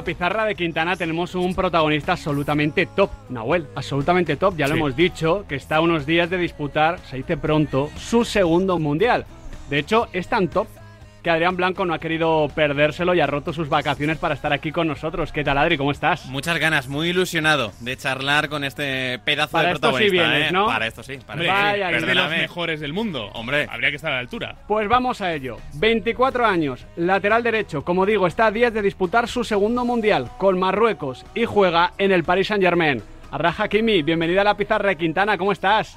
la 0.00 0.04
pizarra 0.04 0.46
de 0.46 0.54
Quintana 0.54 0.96
tenemos 0.96 1.34
un 1.34 1.54
protagonista 1.54 2.12
absolutamente 2.12 2.86
top, 2.86 3.10
Nahuel, 3.28 3.66
absolutamente 3.74 4.36
top. 4.36 4.56
Ya 4.56 4.66
lo 4.66 4.74
hemos 4.74 4.96
dicho, 4.96 5.44
que 5.46 5.56
está 5.56 5.76
a 5.76 5.80
unos 5.82 6.06
días 6.06 6.30
de 6.30 6.38
disputar, 6.38 6.98
se 7.00 7.18
dice 7.18 7.36
pronto, 7.36 7.90
su 7.98 8.24
segundo 8.24 8.78
mundial. 8.78 9.26
De 9.68 9.78
hecho, 9.78 10.08
es 10.14 10.26
tan 10.26 10.48
top 10.48 10.68
que 11.22 11.30
Adrián 11.30 11.56
Blanco 11.56 11.84
no 11.84 11.94
ha 11.94 11.98
querido 11.98 12.48
perdérselo 12.54 13.14
y 13.14 13.20
ha 13.20 13.26
roto 13.26 13.52
sus 13.52 13.68
vacaciones 13.68 14.18
para 14.18 14.34
estar 14.34 14.52
aquí 14.52 14.72
con 14.72 14.88
nosotros. 14.88 15.32
¿Qué 15.32 15.44
tal, 15.44 15.58
Adri? 15.58 15.76
¿Cómo 15.76 15.90
estás? 15.90 16.26
Muchas 16.26 16.58
ganas, 16.58 16.88
muy 16.88 17.08
ilusionado 17.08 17.72
de 17.80 17.96
charlar 17.96 18.48
con 18.48 18.64
este 18.64 19.18
pedazo 19.20 19.52
Para 19.52 19.68
de 19.68 19.74
esto 19.74 19.88
sí 19.88 19.92
protagonista. 20.04 20.30
vienes, 20.30 20.50
¿eh? 20.50 20.52
¿no? 20.52 20.66
Para 20.66 20.86
esto 20.86 21.02
sí, 21.02 21.18
para 21.26 21.32
Hombre, 21.34 21.46
esto 21.48 21.60
sí. 21.60 21.80
Vaya, 21.80 21.90
es 21.96 22.06
de 22.06 22.14
los 22.14 22.30
mejores 22.30 22.80
del 22.80 22.92
mundo. 22.92 23.30
Hombre. 23.34 23.66
Habría 23.70 23.90
que 23.90 23.96
estar 23.96 24.12
a 24.12 24.14
la 24.16 24.20
altura. 24.20 24.56
Pues 24.66 24.88
vamos 24.88 25.20
a 25.20 25.32
ello. 25.34 25.58
24 25.74 26.46
años, 26.46 26.86
lateral 26.96 27.42
derecho, 27.42 27.84
como 27.84 28.06
digo, 28.06 28.26
está 28.26 28.46
a 28.46 28.50
días 28.50 28.72
de 28.72 28.82
disputar 28.82 29.28
su 29.28 29.44
segundo 29.44 29.84
mundial 29.84 30.30
con 30.38 30.58
Marruecos 30.58 31.24
y 31.34 31.44
juega 31.44 31.92
en 31.98 32.12
el 32.12 32.24
Paris 32.24 32.48
Saint 32.48 32.62
Germain. 32.62 33.02
Arraja 33.30 33.68
Kimi, 33.68 34.02
bienvenida 34.02 34.40
a 34.40 34.44
la 34.44 34.56
pizarra 34.56 34.88
de 34.88 34.96
Quintana, 34.96 35.38
¿cómo 35.38 35.52
estás? 35.52 35.96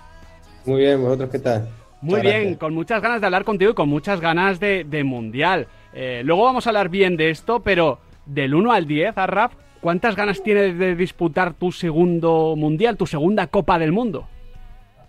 Muy 0.66 0.82
bien, 0.82 1.02
¿vosotros 1.02 1.30
qué 1.32 1.40
tal? 1.40 1.68
Muy 2.04 2.18
Muchas 2.18 2.24
bien, 2.24 2.36
gracias. 2.42 2.60
con 2.60 2.74
muchas 2.74 3.02
ganas 3.02 3.22
de 3.22 3.28
hablar 3.28 3.46
contigo 3.46 3.72
y 3.72 3.74
con 3.74 3.88
muchas 3.88 4.20
ganas 4.20 4.60
de, 4.60 4.84
de 4.84 5.06
mundial. 5.06 5.68
Eh, 5.94 6.22
luego 6.26 6.44
vamos 6.44 6.68
a 6.68 6.70
hablar 6.70 6.90
bien 6.90 7.16
de 7.16 7.30
esto, 7.30 7.62
pero 7.62 8.00
del 8.26 8.54
1 8.54 8.74
al 8.74 8.86
10, 8.86 9.18
Arraf, 9.18 9.54
¿cuántas 9.80 10.14
ganas 10.14 10.44
tienes 10.44 10.78
de 10.78 10.96
disputar 10.98 11.54
tu 11.54 11.72
segundo 11.72 12.56
mundial, 12.58 12.98
tu 12.98 13.06
segunda 13.08 13.48
Copa 13.48 13.80
del 13.80 13.94
Mundo? 13.94 14.28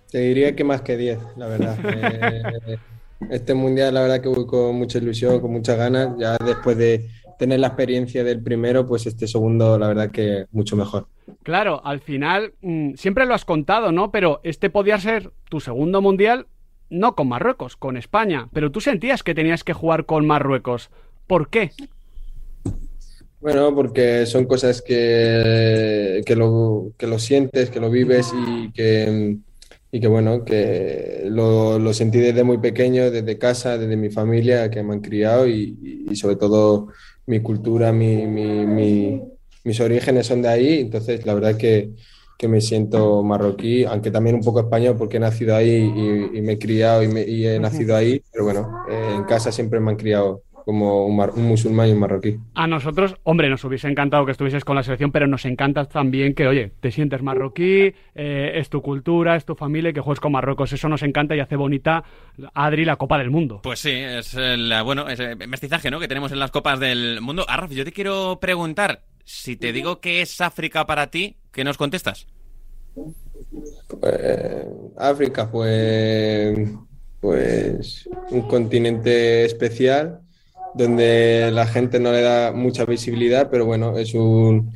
Te 0.08 0.20
diría 0.20 0.54
que 0.54 0.62
más 0.62 0.82
que 0.82 0.96
10, 0.96 1.18
la 1.36 1.48
verdad. 1.48 1.76
Eh, 1.84 2.78
este 3.30 3.54
mundial, 3.54 3.94
la 3.94 4.02
verdad 4.02 4.20
que 4.20 4.28
voy 4.28 4.46
con 4.46 4.76
mucha 4.76 4.98
ilusión, 4.98 5.40
con 5.40 5.50
muchas 5.50 5.76
ganas. 5.76 6.10
Ya 6.18 6.36
después 6.36 6.76
de 6.76 7.08
tener 7.38 7.58
la 7.58 7.68
experiencia 7.68 8.22
del 8.22 8.40
primero, 8.42 8.86
pues 8.86 9.06
este 9.06 9.26
segundo, 9.26 9.78
la 9.78 9.88
verdad 9.88 10.10
que 10.10 10.46
mucho 10.52 10.76
mejor. 10.76 11.08
Claro, 11.42 11.80
al 11.84 12.00
final 12.00 12.52
mm, 12.60 12.94
siempre 12.94 13.26
lo 13.26 13.34
has 13.34 13.44
contado, 13.44 13.92
¿no? 13.92 14.10
Pero 14.10 14.40
este 14.44 14.70
podía 14.70 14.98
ser 14.98 15.30
tu 15.48 15.58
segundo 15.60 16.00
mundial, 16.00 16.46
no 16.90 17.14
con 17.14 17.28
Marruecos, 17.28 17.76
con 17.76 17.96
España. 17.96 18.48
Pero 18.52 18.70
tú 18.70 18.80
sentías 18.80 19.22
que 19.22 19.34
tenías 19.34 19.64
que 19.64 19.72
jugar 19.72 20.06
con 20.06 20.26
Marruecos. 20.26 20.90
¿Por 21.26 21.48
qué? 21.48 21.72
Bueno, 23.40 23.74
porque 23.74 24.24
son 24.24 24.46
cosas 24.46 24.80
que, 24.80 26.22
que 26.24 26.34
lo, 26.36 26.92
que 26.96 27.06
sientes, 27.18 27.68
que 27.68 27.78
lo 27.80 27.90
vives 27.90 28.32
y 28.34 28.72
que, 28.72 29.36
y 29.92 30.00
que 30.00 30.06
bueno, 30.08 30.44
que 30.44 31.24
lo, 31.26 31.78
lo 31.78 31.92
sentí 31.92 32.20
desde 32.20 32.42
muy 32.42 32.56
pequeño, 32.58 33.10
desde 33.10 33.36
casa, 33.38 33.76
desde 33.76 33.96
mi 33.98 34.08
familia, 34.08 34.70
que 34.70 34.82
me 34.82 34.94
han 34.94 35.00
criado 35.00 35.46
y, 35.46 35.76
sobre 36.16 36.36
todo 36.36 36.88
mi 37.26 37.40
cultura, 37.40 37.92
mi- 37.92 39.20
mis 39.64 39.80
orígenes 39.80 40.26
son 40.26 40.40
de 40.42 40.48
ahí, 40.48 40.80
entonces 40.80 41.24
la 41.26 41.34
verdad 41.34 41.56
que, 41.56 41.90
que 42.36 42.48
me 42.48 42.60
siento 42.60 43.22
marroquí, 43.22 43.84
aunque 43.84 44.10
también 44.10 44.36
un 44.36 44.42
poco 44.42 44.60
español 44.60 44.96
porque 44.98 45.16
he 45.18 45.20
nacido 45.20 45.54
ahí 45.56 45.70
y, 45.70 46.38
y 46.38 46.42
me 46.42 46.52
he 46.54 46.58
criado 46.58 47.02
y, 47.02 47.08
me- 47.08 47.22
y 47.22 47.46
he 47.46 47.58
nacido 47.60 47.94
ahí, 47.96 48.22
pero 48.32 48.44
bueno, 48.44 48.84
eh, 48.88 49.14
en 49.16 49.24
casa 49.24 49.52
siempre 49.52 49.80
me 49.80 49.90
han 49.92 49.96
criado 49.96 50.42
como 50.64 51.06
un, 51.06 51.14
mar- 51.16 51.32
un 51.36 51.44
musulmán 51.44 51.88
y 51.88 51.92
un 51.92 51.98
marroquí. 51.98 52.38
A 52.54 52.66
nosotros, 52.66 53.16
hombre, 53.24 53.50
nos 53.50 53.62
hubiese 53.64 53.86
encantado 53.86 54.24
que 54.24 54.32
estuvieses 54.32 54.64
con 54.64 54.74
la 54.76 54.82
selección, 54.82 55.12
pero 55.12 55.26
nos 55.26 55.44
encanta 55.44 55.84
también 55.84 56.34
que, 56.34 56.46
oye, 56.46 56.72
te 56.80 56.90
sientes 56.90 57.22
marroquí, 57.22 57.92
eh, 58.14 58.52
es 58.54 58.70
tu 58.70 58.80
cultura, 58.80 59.36
es 59.36 59.44
tu 59.44 59.54
familia 59.54 59.90
y 59.90 59.92
que 59.92 60.00
juegues 60.00 60.20
con 60.20 60.32
Marruecos. 60.32 60.72
Eso 60.72 60.88
nos 60.88 61.02
encanta 61.02 61.36
y 61.36 61.40
hace 61.40 61.56
bonita, 61.56 62.02
Adri, 62.54 62.84
la 62.86 62.96
Copa 62.96 63.18
del 63.18 63.30
Mundo. 63.30 63.60
Pues 63.62 63.80
sí, 63.80 63.90
es 63.92 64.34
el, 64.34 64.72
bueno, 64.84 65.08
ese 65.08 65.36
mestizaje 65.36 65.90
¿no? 65.90 66.00
que 66.00 66.08
tenemos 66.08 66.32
en 66.32 66.38
las 66.38 66.50
copas 66.50 66.80
del 66.80 67.20
mundo. 67.20 67.44
Arraf, 67.46 67.70
yo 67.72 67.84
te 67.84 67.92
quiero 67.92 68.38
preguntar, 68.40 69.02
si 69.24 69.56
te 69.56 69.72
digo 69.72 70.00
que 70.00 70.22
es 70.22 70.40
África 70.40 70.86
para 70.86 71.08
ti, 71.10 71.36
¿qué 71.54 71.64
nos 71.64 71.78
contestas? 71.78 72.26
Eh, 74.02 74.68
África, 74.96 75.50
pues, 75.50 76.58
pues 77.20 78.08
un 78.30 78.42
continente 78.42 79.44
especial 79.44 80.20
donde 80.74 81.50
la 81.52 81.66
gente 81.66 82.00
no 82.00 82.10
le 82.12 82.20
da 82.20 82.52
mucha 82.52 82.84
visibilidad, 82.84 83.48
pero 83.48 83.64
bueno, 83.64 83.96
es 83.96 84.12
un, 84.14 84.72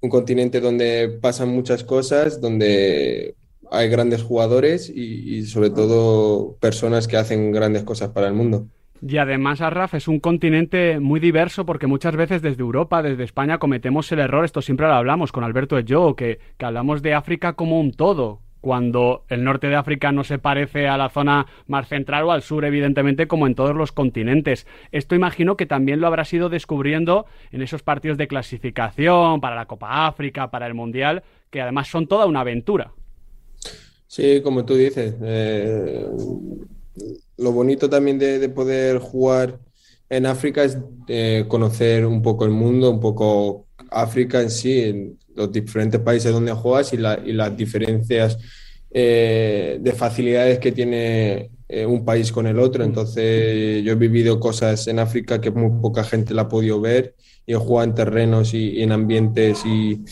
un 0.00 0.10
continente 0.10 0.60
donde 0.60 1.18
pasan 1.22 1.48
muchas 1.50 1.84
cosas, 1.84 2.40
donde 2.40 3.36
hay 3.70 3.88
grandes 3.88 4.22
jugadores 4.22 4.90
y 4.90 5.46
sobre 5.46 5.70
todo 5.70 6.56
personas 6.58 7.06
que 7.06 7.16
hacen 7.16 7.52
grandes 7.52 7.84
cosas 7.84 8.10
para 8.10 8.26
el 8.26 8.34
mundo. 8.34 8.66
Y 9.00 9.18
además, 9.18 9.60
Arraf, 9.60 9.94
es 9.94 10.08
un 10.08 10.20
continente 10.20 10.98
muy 11.00 11.20
diverso 11.20 11.64
porque 11.64 11.86
muchas 11.86 12.16
veces 12.16 12.42
desde 12.42 12.62
Europa, 12.62 13.02
desde 13.02 13.24
España, 13.24 13.58
cometemos 13.58 14.10
el 14.12 14.18
error, 14.18 14.44
esto 14.44 14.62
siempre 14.62 14.86
lo 14.86 14.94
hablamos 14.94 15.32
con 15.32 15.44
Alberto 15.44 15.78
Yo, 15.80 16.16
que, 16.16 16.38
que 16.56 16.64
hablamos 16.64 17.02
de 17.02 17.14
África 17.14 17.52
como 17.52 17.80
un 17.80 17.92
todo, 17.92 18.40
cuando 18.60 19.24
el 19.28 19.44
norte 19.44 19.68
de 19.68 19.76
África 19.76 20.12
no 20.12 20.24
se 20.24 20.38
parece 20.38 20.88
a 20.88 20.96
la 20.96 21.10
zona 21.10 21.46
más 21.66 21.88
central 21.88 22.24
o 22.24 22.32
al 22.32 22.42
sur, 22.42 22.64
evidentemente, 22.64 23.28
como 23.28 23.46
en 23.46 23.54
todos 23.54 23.74
los 23.74 23.92
continentes. 23.92 24.66
Esto 24.90 25.14
imagino 25.14 25.56
que 25.56 25.66
también 25.66 26.00
lo 26.00 26.06
habrás 26.06 26.32
ido 26.32 26.48
descubriendo 26.48 27.26
en 27.52 27.62
esos 27.62 27.82
partidos 27.82 28.18
de 28.18 28.28
clasificación 28.28 29.40
para 29.40 29.56
la 29.56 29.66
Copa 29.66 30.06
África, 30.06 30.50
para 30.50 30.66
el 30.66 30.74
Mundial, 30.74 31.22
que 31.50 31.60
además 31.60 31.88
son 31.88 32.06
toda 32.06 32.26
una 32.26 32.40
aventura. 32.40 32.92
Sí, 34.06 34.40
como 34.42 34.64
tú 34.64 34.74
dices, 34.74 35.16
eh, 35.22 36.06
lo 37.38 37.52
bonito 37.52 37.88
también 37.90 38.18
de, 38.18 38.38
de 38.38 38.48
poder 38.48 38.98
jugar 38.98 39.58
en 40.10 40.26
África 40.26 40.64
es 40.64 40.78
eh, 41.08 41.44
conocer 41.48 42.06
un 42.06 42.22
poco 42.22 42.44
el 42.44 42.50
mundo, 42.50 42.90
un 42.90 43.00
poco 43.00 43.66
África 43.90 44.40
en 44.40 44.50
sí, 44.50 44.80
en 44.80 45.18
los 45.34 45.52
diferentes 45.52 46.00
países 46.00 46.32
donde 46.32 46.52
juegas 46.52 46.92
y, 46.92 46.96
la- 46.96 47.20
y 47.24 47.32
las 47.32 47.56
diferencias 47.56 48.38
eh, 48.90 49.78
de 49.80 49.92
facilidades 49.92 50.58
que 50.58 50.72
tiene 50.72 51.50
eh, 51.68 51.84
un 51.86 52.04
país 52.04 52.32
con 52.32 52.46
el 52.46 52.58
otro. 52.58 52.84
Entonces, 52.84 53.84
yo 53.84 53.92
he 53.92 53.94
vivido 53.96 54.40
cosas 54.40 54.86
en 54.88 54.98
África 54.98 55.40
que 55.40 55.50
muy 55.50 55.80
poca 55.80 56.04
gente 56.04 56.34
la 56.34 56.42
ha 56.42 56.48
podido 56.48 56.80
ver 56.80 57.14
y 57.46 57.52
he 57.52 57.56
jugado 57.56 57.84
en 57.88 57.94
terrenos 57.94 58.54
y, 58.54 58.70
y 58.78 58.82
en 58.82 58.92
ambientes 58.92 59.64
y, 59.66 60.02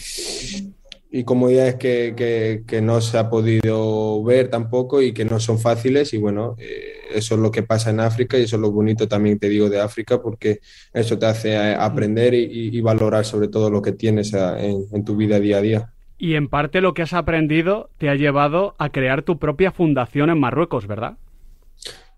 y 1.18 1.24
comodidades 1.24 1.76
que, 1.76 2.14
que, 2.16 2.62
que 2.66 2.80
no 2.82 3.00
se 3.00 3.18
ha 3.18 3.30
podido 3.30 4.22
ver 4.24 4.48
tampoco 4.50 5.00
y 5.02 5.12
que 5.12 5.24
no 5.24 5.40
son 5.40 5.58
fáciles. 5.58 6.12
Y 6.14 6.18
bueno, 6.18 6.54
eh, 6.58 6.92
eso 7.14 7.34
es 7.34 7.40
lo 7.40 7.50
que 7.50 7.62
pasa 7.62 7.90
en 7.90 8.00
África 8.00 8.38
y 8.38 8.42
eso 8.42 8.56
es 8.56 8.62
lo 8.62 8.70
bonito 8.72 9.08
también, 9.08 9.38
te 9.38 9.48
digo, 9.48 9.68
de 9.70 9.80
África, 9.80 10.20
porque 10.20 10.60
eso 10.92 11.18
te 11.18 11.26
hace 11.26 11.52
eh, 11.54 11.74
aprender 11.78 12.34
y, 12.34 12.44
y- 12.44 12.76
y 12.76 12.80
valorar 12.80 13.24
sobre 13.24 13.48
todo 13.48 13.70
lo 13.70 13.80
que 13.82 13.92
tienes 13.92 14.34
a- 14.34 14.60
en, 14.62 14.84
en 14.92 15.04
tu 15.04 15.16
vida 15.16 15.40
día 15.40 15.58
a 15.58 15.60
día. 15.62 15.92
Y 16.18 16.34
en 16.34 16.48
parte 16.48 16.80
lo 16.80 16.94
que 16.94 17.02
has 17.02 17.12
aprendido 17.12 17.90
te 17.98 18.08
ha 18.08 18.14
llevado 18.14 18.74
a 18.78 18.88
crear 18.90 19.22
tu 19.22 19.38
propia 19.38 19.70
fundación 19.72 20.30
en 20.30 20.38
Marruecos, 20.40 20.86
¿verdad? 20.86 21.14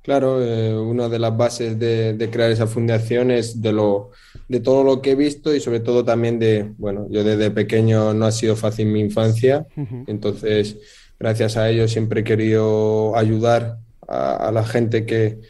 Claro, 0.09 0.43
eh, 0.43 0.75
una 0.75 1.07
de 1.11 1.19
las 1.19 1.37
bases 1.37 1.79
de, 1.79 2.15
de 2.15 2.31
crear 2.31 2.51
esa 2.51 2.67
fundación 2.67 3.31
es 3.31 3.61
de, 3.61 3.73
lo, 3.75 4.11
de 4.49 4.59
todo 4.61 4.83
lo 4.83 5.03
que 5.03 5.11
he 5.11 5.15
visto 5.15 5.55
y 5.55 5.61
sobre 5.61 5.81
todo 5.81 6.03
también 6.03 6.39
de, 6.39 6.73
bueno, 6.79 7.07
yo 7.11 7.23
desde 7.25 7.51
pequeño 7.51 8.15
no 8.15 8.25
ha 8.25 8.33
sido 8.33 8.57
fácil 8.57 8.87
mi 8.87 9.01
infancia, 9.01 9.67
entonces 10.07 10.79
gracias 11.21 11.59
a 11.59 11.69
ello 11.69 11.87
siempre 11.89 12.23
he 12.23 12.25
querido 12.25 13.15
ayudar 13.17 13.81
a, 14.09 14.49
a 14.49 14.51
la 14.51 14.65
gente 14.65 15.05
que, 15.05 15.41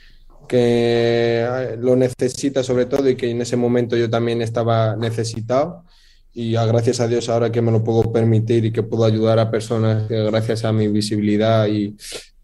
que 0.49 1.44
eh, 1.49 1.77
lo 1.79 1.94
necesita 1.94 2.65
sobre 2.65 2.87
todo 2.87 3.09
y 3.09 3.15
que 3.15 3.31
en 3.31 3.41
ese 3.43 3.56
momento 3.56 3.97
yo 3.97 4.11
también 4.11 4.43
estaba 4.43 4.97
necesitado. 4.97 5.85
Y 6.35 6.56
a- 6.56 6.67
gracias 6.67 6.99
a 6.99 7.06
Dios 7.06 7.29
ahora 7.29 7.53
que 7.53 7.62
me 7.62 7.71
lo 7.71 7.85
puedo 7.85 8.12
permitir 8.12 8.65
y 8.65 8.73
que 8.73 8.82
puedo 8.82 9.05
ayudar 9.05 9.38
a 9.38 9.53
personas 9.53 10.11
eh, 10.11 10.25
gracias 10.32 10.65
a 10.65 10.73
mi 10.73 10.88
visibilidad 10.88 11.69
y, 11.69 11.97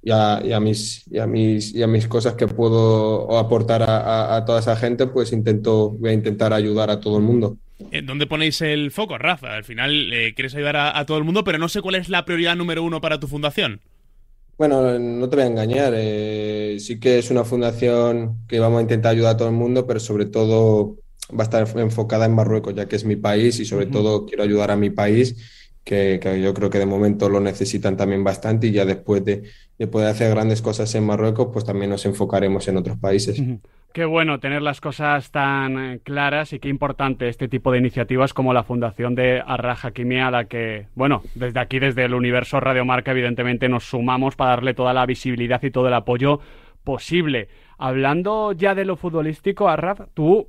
y 0.05 0.11
a, 0.11 0.43
y 0.45 0.53
a 0.53 0.61
mis, 0.61 1.05
y 1.11 1.19
a 1.19 1.27
mis, 1.27 1.75
y 1.75 1.83
a 1.83 1.87
mis 1.87 2.07
cosas 2.07 2.35
que 2.35 2.47
puedo 2.47 3.39
aportar 3.39 3.83
a, 3.83 4.45
toda 4.45 4.61
esa 4.61 4.77
gente, 4.77 5.07
pues 5.07 5.33
intento, 5.33 5.91
voy 5.93 6.11
a 6.11 6.13
intentar 6.13 6.53
ayudar 6.53 6.91
a 6.91 7.01
todo 7.01 7.17
el 7.17 7.23
mundo. 7.23 7.57
Eh, 7.91 8.03
¿Dónde 8.03 8.27
ponéis 8.27 8.61
el 8.61 8.91
foco, 8.91 9.17
Rafa? 9.17 9.55
Al 9.55 9.65
final 9.65 10.13
eh, 10.13 10.35
quieres 10.35 10.55
ayudar 10.55 10.77
a, 10.77 10.99
a 10.99 11.07
todo 11.07 11.17
el 11.17 11.25
mundo, 11.25 11.43
pero 11.43 11.57
no 11.57 11.71
sé 11.71 11.81
cuál 11.81 11.95
es 11.95 12.11
la 12.11 12.27
prioridad 12.27 12.55
número 12.55 12.83
uno 12.83 13.01
para 13.01 13.19
tu 13.19 13.27
fundación. 13.27 13.81
Bueno, 14.59 14.99
no 14.99 15.29
te 15.29 15.37
voy 15.37 15.45
a 15.45 15.49
engañar, 15.49 15.95
eh, 15.97 16.77
sí 16.79 17.01
que 17.01 17.19
es 17.19 17.31
una 17.31 17.43
fundación 17.43 18.47
que 18.47 18.61
vamos 18.61 18.79
a 18.79 18.83
intentar 18.83 19.13
ayudar 19.13 19.35
a 19.35 19.37
todo 19.37 19.49
el 19.49 19.55
mundo, 19.55 19.87
pero 19.87 19.99
sobre 19.99 20.27
todo 20.27 20.97
va 21.31 21.41
a 21.41 21.43
estar 21.45 21.67
enfocada 21.81 22.27
en 22.27 22.35
Marruecos, 22.35 22.75
ya 22.75 22.87
que 22.87 22.95
es 22.95 23.05
mi 23.05 23.17
país 23.17 23.59
y 23.59 23.65
sobre 23.65 23.87
todo 23.87 24.27
quiero 24.27 24.45
ayudar 24.45 24.71
a 24.71 24.77
mi 24.77 24.91
país, 24.91 25.64
que, 25.85 26.19
yo 26.43 26.55
creo 26.55 26.71
que 26.71 26.79
de 26.79 26.87
momento 26.87 27.29
lo 27.29 27.41
necesitan 27.41 27.97
también 27.97 28.25
bastante 28.25 28.69
y 28.69 28.73
ya 28.73 28.85
después 28.85 29.25
de, 29.25 29.43
de 29.79 29.87
poder 29.87 30.09
hacer 30.09 30.31
grandes 30.31 30.63
cosas 30.63 30.95
en 30.95 31.05
Marruecos, 31.05 31.49
pues 31.53 31.65
también 31.65 31.91
nos 31.91 32.07
enfocaremos 32.07 32.67
en 32.69 32.79
otros 32.79 32.99
países. 32.99 33.41
Qué 33.93 34.05
bueno 34.05 34.41
tener 34.41 34.61
las 34.61 34.81
cosas 34.81 35.31
tan 35.31 35.79
eh, 35.79 36.01
claras 36.03 36.53
y 36.53 36.59
qué 36.59 36.69
importante 36.69 37.29
este 37.29 37.47
tipo 37.47 37.71
de 37.71 37.79
iniciativas 37.79 38.35
como 38.35 38.53
la 38.53 38.65
fundación 38.65 39.15
de 39.15 39.41
Arra 39.47 39.77
Hakimi 39.81 40.19
a 40.19 40.33
la 40.33 40.47
que, 40.47 40.89
bueno, 40.97 41.23
desde 41.37 41.61
aquí, 41.61 41.79
desde 41.79 42.05
el 42.05 42.15
universo 42.15 42.59
Radiomarca, 42.59 43.13
evidentemente 43.13 43.69
nos 43.69 43.85
sumamos 43.85 44.35
para 44.35 44.51
darle 44.51 44.75
toda 44.75 44.95
la 44.95 45.07
visibilidad 45.07 45.63
y 45.63 45.71
todo 45.71 45.87
el 45.87 45.95
apoyo 45.95 46.41
posible. 46.83 47.47
Hablando 47.79 48.51
ya 48.51 48.75
de 48.75 48.85
lo 48.85 48.97
futbolístico, 48.97 49.69
Arraf, 49.69 50.01
tú 50.13 50.49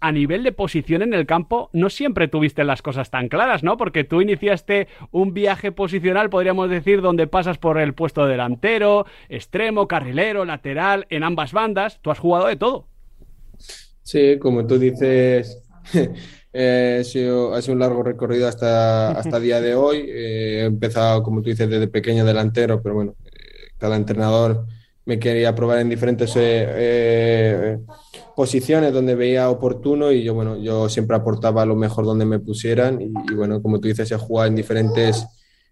a 0.00 0.12
nivel 0.12 0.44
de 0.44 0.52
posición 0.52 1.02
en 1.02 1.14
el 1.14 1.26
campo 1.26 1.70
no 1.72 1.90
siempre 1.90 2.28
tuviste 2.28 2.64
las 2.64 2.82
cosas 2.82 3.10
tan 3.10 3.28
claras, 3.28 3.62
¿no? 3.62 3.76
Porque 3.76 4.04
tú 4.04 4.20
iniciaste 4.20 4.88
un 5.10 5.34
viaje 5.34 5.72
posicional, 5.72 6.30
podríamos 6.30 6.70
decir, 6.70 7.00
donde 7.00 7.26
pasas 7.26 7.58
por 7.58 7.78
el 7.78 7.94
puesto 7.94 8.24
de 8.24 8.32
delantero, 8.32 9.06
extremo, 9.28 9.88
carrilero, 9.88 10.44
lateral, 10.44 11.06
en 11.10 11.24
ambas 11.24 11.52
bandas. 11.52 11.98
Tú 12.02 12.10
has 12.10 12.18
jugado 12.18 12.46
de 12.46 12.56
todo. 12.56 12.86
Sí, 14.02 14.38
como 14.38 14.66
tú 14.66 14.78
dices, 14.78 15.62
eh, 16.52 16.98
ha, 17.00 17.04
sido, 17.04 17.52
un 17.68 17.78
largo 17.78 18.02
recorrido 18.02 18.48
hasta, 18.48 19.10
hasta 19.10 19.40
día 19.40 19.60
de 19.60 19.74
hoy. 19.74 19.98
Eh, 20.08 20.60
he 20.60 20.64
empezado, 20.64 21.22
como 21.22 21.42
tú 21.42 21.50
dices, 21.50 21.68
desde 21.68 21.88
pequeño 21.88 22.24
delantero, 22.24 22.80
pero 22.82 22.94
bueno, 22.94 23.14
eh, 23.26 23.72
cada 23.78 23.96
entrenador 23.96 24.66
me 25.08 25.18
quería 25.18 25.54
probar 25.54 25.78
en 25.78 25.88
diferentes 25.88 26.36
posiciones 28.36 28.92
donde 28.92 29.14
veía 29.14 29.48
oportuno 29.48 30.12
y 30.12 30.22
yo, 30.22 30.34
bueno, 30.34 30.58
yo 30.58 30.90
siempre 30.90 31.16
aportaba 31.16 31.64
lo 31.64 31.76
mejor 31.76 32.04
donde 32.04 32.26
me 32.26 32.38
pusieran 32.38 33.00
y, 33.00 33.34
bueno, 33.34 33.62
como 33.62 33.80
tú 33.80 33.88
dices, 33.88 34.12
he 34.12 34.18
jugado 34.18 34.48
en 34.48 34.56
diferentes 34.56 35.26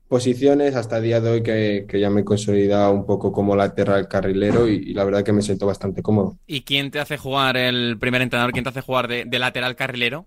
posiciones 0.08 0.74
hasta 0.74 0.96
el 0.96 1.04
día 1.04 1.20
de 1.20 1.30
hoy 1.30 1.42
que, 1.42 1.86
ya 2.00 2.08
me 2.08 2.22
he 2.22 2.24
consolidado 2.24 2.94
un 2.94 3.04
poco 3.04 3.30
como 3.30 3.54
lateral 3.54 4.08
carrilero 4.08 4.68
y, 4.68 4.94
la 4.94 5.04
verdad 5.04 5.22
que 5.22 5.34
me 5.34 5.42
siento 5.42 5.66
bastante 5.66 6.00
cómodo. 6.00 6.38
¿Y 6.46 6.62
quién 6.62 6.90
te 6.90 6.98
hace 6.98 7.18
jugar 7.18 7.58
el 7.58 7.98
primer 7.98 8.22
entrenador? 8.22 8.52
¿Quién 8.52 8.64
te 8.64 8.70
hace 8.70 8.80
jugar 8.80 9.06
de, 9.06 9.38
lateral 9.38 9.76
carrilero? 9.76 10.24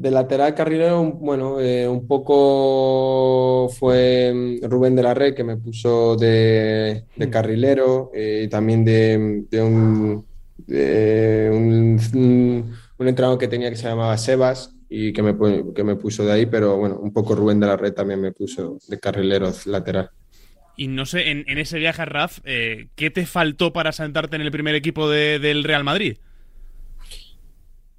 De 0.00 0.10
lateral 0.10 0.54
carrilero, 0.54 1.12
bueno, 1.12 1.60
eh, 1.60 1.86
un 1.86 2.06
poco 2.06 3.68
fue 3.68 4.58
Rubén 4.62 4.96
de 4.96 5.02
la 5.02 5.12
Red 5.12 5.34
que 5.34 5.44
me 5.44 5.58
puso 5.58 6.16
de, 6.16 7.04
carrilero 7.30 8.10
eh, 8.14 8.44
y 8.46 8.48
también 8.48 8.82
de, 8.82 9.44
un, 9.62 10.24
un, 12.98 13.08
entrenador 13.08 13.38
que 13.38 13.48
tenía 13.48 13.68
que 13.68 13.76
se 13.76 13.88
llamaba 13.88 14.16
Sebas 14.16 14.74
y 14.88 15.12
que 15.12 15.22
me, 15.22 15.36
que 15.74 15.84
me 15.84 15.96
puso 15.96 16.24
de 16.24 16.32
ahí, 16.32 16.46
pero 16.46 16.78
bueno, 16.78 16.98
un 16.98 17.12
poco 17.12 17.34
Rubén 17.34 17.60
de 17.60 17.66
la 17.66 17.76
Red 17.76 17.92
también 17.92 18.22
me 18.22 18.32
puso 18.32 18.78
de 18.88 18.98
carrilero 18.98 19.52
lateral. 19.66 20.08
Y 20.78 20.88
no 20.88 21.04
sé, 21.04 21.30
en, 21.30 21.44
ese 21.58 21.78
viaje, 21.78 22.06
Raf, 22.06 22.38
eh, 22.44 22.88
¿qué 22.94 23.10
te 23.10 23.26
faltó 23.26 23.74
para 23.74 23.92
sentarte 23.92 24.36
en 24.36 24.42
el 24.42 24.50
primer 24.50 24.74
equipo 24.74 25.10
del 25.10 25.62
Real 25.62 25.84
Madrid? 25.84 26.16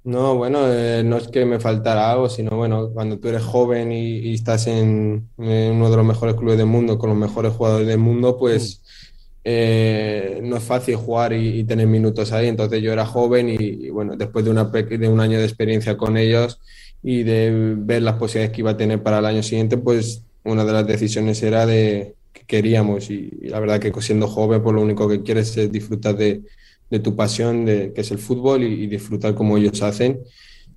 No, 0.04 0.34
bueno, 0.34 0.60
eh, 0.72 1.02
no 1.04 1.16
es 1.16 1.28
que 1.28 1.44
me 1.44 1.60
faltara 1.60 2.10
algo, 2.10 2.28
sino 2.28 2.56
bueno, 2.56 2.90
cuando 2.90 3.18
tú 3.18 3.28
eres 3.28 3.42
joven 3.42 3.92
y, 3.92 4.34
estás 4.34 4.66
en, 4.66 5.28
uno 5.36 5.90
de 5.90 5.96
los 5.96 6.04
mejores 6.04 6.34
clubes 6.34 6.58
del 6.58 6.66
mundo, 6.66 6.98
con 6.98 7.10
los 7.10 7.18
mejores 7.18 7.52
jugadores 7.52 7.86
del 7.86 7.98
mundo, 7.98 8.36
pues 8.36 8.80
mm. 8.80 9.02
Eh, 9.44 10.40
no 10.44 10.56
es 10.56 10.62
fácil 10.62 10.96
jugar 10.96 11.32
y, 11.32 11.64
tener 11.64 11.86
minutos 11.86 12.32
ahí. 12.32 12.48
Entonces 12.48 12.82
yo 12.82 12.92
era 12.92 13.06
joven 13.06 13.48
y, 13.48 13.90
bueno, 13.90 14.16
después 14.16 14.44
de, 14.44 14.50
una, 14.50 14.64
de 14.64 15.08
un 15.08 15.20
año 15.20 15.38
de 15.38 15.44
experiencia 15.44 15.96
con 15.96 16.16
ellos 16.16 16.60
y 17.02 17.24
de 17.24 17.74
ver 17.76 18.02
las 18.02 18.14
posibilidades 18.14 18.54
que 18.54 18.60
iba 18.60 18.72
a 18.72 18.76
tener 18.76 19.02
para 19.02 19.18
el 19.18 19.26
año 19.26 19.42
siguiente, 19.42 19.76
pues 19.76 20.22
una 20.44 20.64
de 20.64 20.72
las 20.72 20.86
decisiones 20.86 21.42
era 21.42 21.66
de 21.66 22.14
que 22.32 22.44
queríamos 22.44 23.10
y, 23.10 23.30
la 23.42 23.60
verdad 23.60 23.80
que 23.80 23.92
siendo 24.00 24.28
joven, 24.28 24.62
pues 24.62 24.74
lo 24.74 24.82
único 24.82 25.08
que 25.08 25.22
quieres 25.22 25.56
es 25.56 25.70
disfrutar 25.72 26.16
de, 26.16 26.42
de 26.92 27.00
tu 27.00 27.16
pasión, 27.16 27.64
de, 27.64 27.94
que 27.94 28.02
es 28.02 28.10
el 28.10 28.18
fútbol 28.18 28.62
y, 28.62 28.86
disfrutar 28.86 29.34
como 29.34 29.56
ellos 29.56 29.80
hacen. 29.80 30.20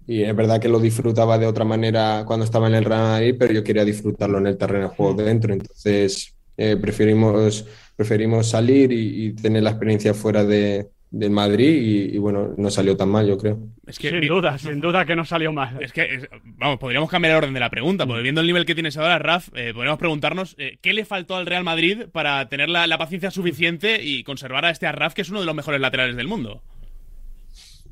Y 0.07 0.21
es 0.23 0.33
verdad 0.33 0.61
que 0.61 0.69
lo 0.69 0.79
disfrutaba 0.79 1.37
de 1.37 1.45
otra 1.45 1.65
manera 1.65 2.23
cuando 2.25 2.45
estaba 2.45 2.67
en 2.67 2.75
el 2.75 2.85
Real 2.85 3.01
Madrid, 3.01 3.35
pero 3.37 3.53
yo 3.53 3.65
quería 3.65 3.83
disfrutarlo 3.83 4.37
en 4.37 4.47
el 4.47 4.57
terreno 4.57 4.89
de 4.89 4.95
juego 4.95 5.21
dentro. 5.21 5.53
Entonces 5.53 6.33
eh, 6.55 6.77
preferimos 6.77 7.65
preferimos 7.97 8.47
salir 8.47 8.91
y, 8.93 9.33
tener 9.33 9.63
la 9.63 9.71
experiencia 9.71 10.13
fuera 10.13 10.45
de, 10.45 10.89
Madrid 11.11 12.11
y, 12.13 12.17
bueno, 12.17 12.53
no 12.57 12.69
salió 12.69 12.97
tan 12.97 13.09
mal, 13.09 13.27
yo 13.27 13.37
creo. 13.37 13.59
Es 13.87 13.99
que, 13.99 14.09
sin 14.09 14.27
duda, 14.27 14.57
sin 14.57 14.81
duda 14.81 15.05
que 15.05 15.15
no 15.15 15.23
salió 15.23 15.53
mal. 15.53 15.81
Es 15.81 15.93
que, 15.93 16.27
vamos, 16.43 16.77
podríamos 16.77 17.09
cambiar 17.09 17.31
el 17.31 17.37
orden 17.37 17.53
de 17.53 17.59
la 17.59 17.69
pregunta, 17.69 18.05
porque 18.05 18.21
viendo 18.21 18.41
el 18.41 18.47
nivel 18.47 18.65
que 18.65 18.75
tienes 18.75 18.97
ahora, 18.97 19.17
Raf, 19.19 19.49
eh, 19.55 19.71
podríamos 19.73 19.99
preguntarnos 19.99 20.55
eh, 20.57 20.77
qué 20.81 20.93
le 20.93 21.05
faltó 21.05 21.35
al 21.35 21.45
Real 21.45 21.63
Madrid 21.63 22.05
para 22.11 22.47
tener 22.49 22.69
la, 22.69 22.97
paciencia 22.97 23.31
suficiente 23.31 24.03
y 24.03 24.23
conservar 24.23 24.65
a 24.65 24.69
este 24.69 24.91
Raf, 24.91 25.13
que 25.13 25.21
es 25.21 25.29
uno 25.29 25.39
de 25.39 25.45
los 25.45 25.55
mejores 25.55 25.79
laterales 25.79 26.15
del 26.15 26.27
mundo. 26.27 26.61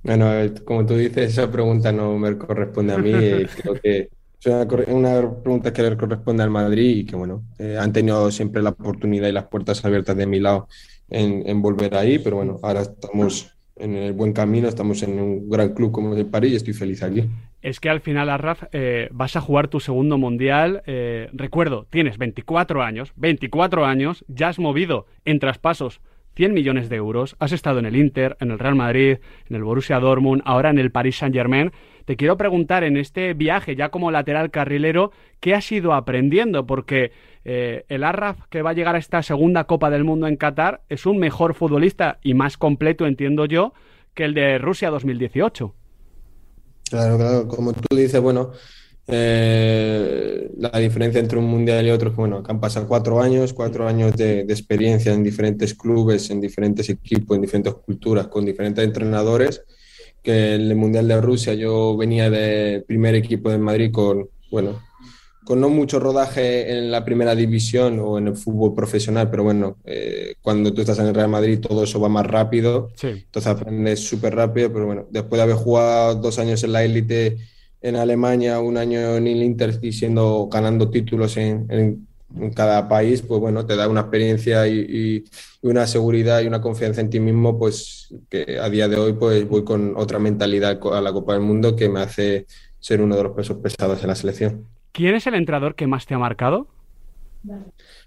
Bueno, 0.04 0.33
eh, 0.33 0.54
como 0.66 0.86
tú 0.86 0.95
dices, 0.95 1.31
esa 1.31 1.50
pregunta 1.50 1.92
no 1.92 2.18
me 2.18 2.38
corresponde 2.38 2.94
a 2.94 2.98
mí. 2.98 3.12
creo 3.62 3.74
que 3.81 4.09
es 4.45 4.88
una, 4.88 5.21
pregunta 5.42 5.71
que 5.71 5.83
le 5.83 5.98
corresponde 5.98 6.44
al 6.44 6.50
Madrid 6.50 6.98
y 6.98 7.06
que, 7.06 7.16
bueno, 7.16 7.44
eh, 7.57 7.77
han 7.80 7.94
tenido 7.94 8.30
siempre 8.31 8.62
la 8.62 8.71
oportunidad 8.71 9.30
y 9.30 9.31
las 9.31 9.45
puertas 9.45 9.83
abiertas 9.86 10.18
de 10.18 10.25
mi 10.25 10.39
lado 10.39 10.68
en, 11.09 11.61
volver 11.61 11.95
ahí, 11.95 12.19
pero 12.19 12.38
bueno, 12.38 12.59
ahora 12.63 12.81
estamos 12.81 13.55
en 13.75 13.95
el 13.95 14.13
buen 14.13 14.33
camino, 14.33 14.67
estamos 14.67 15.01
en 15.03 15.19
un 15.19 15.50
gran 15.50 15.73
club 15.73 15.91
como 15.91 16.15
el 16.15 16.25
París 16.25 16.53
y 16.53 16.55
estoy 16.55 16.73
feliz 16.73 17.03
aquí. 17.03 17.25
Es 17.61 17.79
que 17.79 17.89
al 17.89 18.01
final, 18.01 18.29
Arraf, 18.29 18.63
eh, 18.71 19.07
vas 19.11 19.35
a 19.35 19.41
jugar 19.41 19.69
tu 19.69 19.79
segundo 19.79 20.17
mundial. 20.17 20.83
Eh, 20.85 21.29
recuerdo, 21.31 21.88
tienes 21.89 22.17
24 22.17 22.83
años, 22.83 23.13
24 23.15 23.85
años, 23.85 24.25
ya 24.27 24.50
has 24.50 24.59
movido 24.59 25.05
en 25.23 25.39
traspasos 25.39 26.01
100 26.35 26.53
millones 26.53 26.89
de 26.89 26.95
euros, 26.95 27.35
has 27.39 27.51
estado 27.51 27.80
en 27.80 27.85
el 27.85 27.95
Inter, 27.95 28.38
en 28.39 28.51
el 28.51 28.59
Real 28.59 28.75
Madrid, 28.75 29.18
en 29.50 29.56
el 29.56 29.63
Borussia 29.63 30.00
Dortmund, 30.00 30.41
ahora 30.45 30.69
en 30.69 30.80
el 30.80 30.91
Paris 30.91 31.18
Saint-Germain. 31.18 31.71
Te 32.06 32.15
quiero 32.15 32.38
preguntar 32.38 32.83
en 32.83 32.97
este 32.97 33.33
viaje 33.33 33.75
ya 33.75 33.89
como 33.89 34.12
lateral 34.12 34.51
carrilero, 34.51 35.12
¿qué 35.39 35.53
has 35.53 35.71
ido 35.71 35.94
aprendiendo? 35.94 36.65
Porque 36.65 37.12
eh, 37.45 37.85
el 37.88 38.03
Arraf 38.03 38.39
que 38.50 38.62
va 38.62 38.71
a 38.71 38.74
llegar 38.74 38.95
a 38.95 39.00
esta 39.00 39.21
segunda 39.21 39.65
Copa 39.65 39.89
del 39.89 40.03
Mundo 40.03 40.27
en 40.27 40.35
Qatar 40.35 40.81
es 40.89 41.06
un 41.06 41.18
mejor 41.18 41.53
futbolista 41.53 42.19
y 42.21 42.33
más 42.33 42.57
completo, 42.57 43.06
entiendo 43.06 43.45
yo, 43.45 43.74
que 44.13 44.25
el 44.25 44.33
de 44.33 44.57
Rusia 44.57 44.89
2018. 44.89 45.74
Claro, 46.89 47.18
claro, 47.18 47.47
como 47.47 47.74
tú 47.74 47.95
dices, 47.95 48.21
bueno, 48.21 48.51
eh, 49.07 50.50
la 50.57 50.79
diferencia 50.79 51.19
entre 51.19 51.38
un 51.38 51.45
mundial 51.45 51.85
y 51.85 51.91
otro 51.91 52.09
es 52.09 52.15
que, 52.15 52.21
bueno, 52.21 52.44
han 52.47 52.59
pasado 52.59 52.88
cuatro 52.88 53.21
años, 53.21 53.53
cuatro 53.53 53.87
años 53.87 54.16
de, 54.16 54.45
de, 54.45 54.54
experiencia 54.54 55.13
en 55.13 55.23
diferentes 55.23 55.73
clubes, 55.73 56.30
en 56.30 56.39
diferentes 56.39 56.89
equipos, 56.89 57.35
en 57.35 57.42
diferentes 57.42 57.73
culturas, 57.73 58.28
con 58.28 58.45
diferentes 58.45 58.83
entrenadores 58.83 59.63
que 60.23 60.56
el 60.56 60.73
Mundial 60.75 61.07
de 61.07 61.21
Rusia 61.21 61.54
yo 61.54 61.97
venía 61.97 62.30
de 62.30 62.83
primer 62.87 63.13
equipo 63.13 63.49
de 63.49 63.57
Madrid 63.57 63.92
con, 63.92 64.30
bueno, 64.49 64.81
con 65.44 65.59
no 65.59 65.69
mucho 65.69 65.99
rodaje 65.99 66.78
en 66.78 66.89
la 66.89 67.04
primera 67.04 67.35
división 67.35 67.99
o 67.99 68.18
en 68.18 68.28
el 68.28 68.37
fútbol 68.37 68.73
profesional, 68.73 69.30
pero 69.30 69.44
bueno, 69.44 69.78
eh, 69.83 70.35
cuando 70.42 70.73
tú 70.73 70.80
estás 70.81 70.99
en 70.99 71.07
el 71.07 71.16
Real 71.16 71.28
Madrid 71.28 71.59
todo 71.59 71.83
eso 71.83 71.99
va 71.99 72.07
más 72.07 72.25
rápido, 72.25 72.89
entonces 73.01 73.47
aprendes 73.47 73.99
súper 73.99 74.33
rápido, 74.33 74.71
pero 74.71 74.85
bueno, 74.85 75.07
después 75.11 75.37
de 75.37 75.44
haber 75.44 75.56
jugado 75.57 76.16
dos 76.16 76.39
años 76.39 76.63
en 76.63 76.71
la 76.71 76.83
élite 76.85 77.37
en 77.83 77.95
Alemania, 77.95 78.59
un 78.59 78.78
año 78.78 79.18
en 79.18 79.28
el 79.28 79.44
Inter 79.44 79.78
y 79.81 79.92
siendo, 79.92 80.47
ganando 80.52 80.90
títulos 80.90 81.37
en, 81.37 81.68
en 81.69 82.07
en 82.35 82.52
cada 82.52 82.87
país, 82.87 83.21
pues 83.21 83.40
bueno, 83.40 83.66
te 83.66 83.75
da 83.75 83.87
una 83.87 84.02
experiencia 84.02 84.68
y, 84.68 85.23
una 85.61 85.87
seguridad 85.87 86.42
y 86.42 86.47
una 86.47 86.61
confianza 86.61 87.02
en 87.02 87.09
ti 87.09 87.19
mismo, 87.19 87.57
pues 87.57 88.13
que 88.30 88.59
a 88.59 88.69
día 88.69 88.87
de 88.87 88.97
hoy 88.97 89.13
pues 89.13 89.47
voy 89.47 89.63
con 89.63 89.94
otra 89.95 90.19
mentalidad 90.19 90.80
a 90.92 91.02
la 91.02 91.13
Copa 91.13 91.33
del 91.33 91.42
Mundo 91.42 91.75
que 91.75 91.87
me 91.87 92.02
hace 92.02 92.47
ser 92.80 93.02
uno 93.02 93.16
de 93.16 93.23
los 93.23 93.33
pesos 93.33 93.57
pesados 93.57 94.02
en 94.02 94.07
la 94.07 94.16
selección. 94.16 94.66
¿Quién 94.92 95.16
es 95.16 95.25
el 95.25 95.35
entrenador 95.35 95.75
que 95.75 95.87
más 95.87 96.06
te 96.06 96.16
ha 96.16 96.19
marcado? 96.19 96.68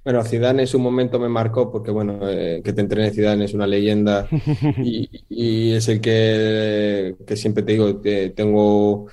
Bueno, 0.04 0.22
Zidane 0.24 0.62
en 0.62 0.68
su 0.68 0.78
momento 0.78 1.18
me 1.18 1.28
marcó 1.28 1.70
porque, 1.70 1.90
bueno, 1.90 2.20
eh, 2.28 2.62
que 2.64 2.72
te 2.72 2.80
entrene 2.80 3.10
Zidane 3.10 3.44
es 3.44 3.54
una 3.54 3.66
leyenda 3.66 4.28
y, 4.78 5.72
es 5.72 5.88
el 5.88 6.00
que, 6.00 7.16
que 7.26 7.36
siempre 7.36 7.62
te 7.62 7.72
digo, 7.72 8.00
tengo 8.34 9.08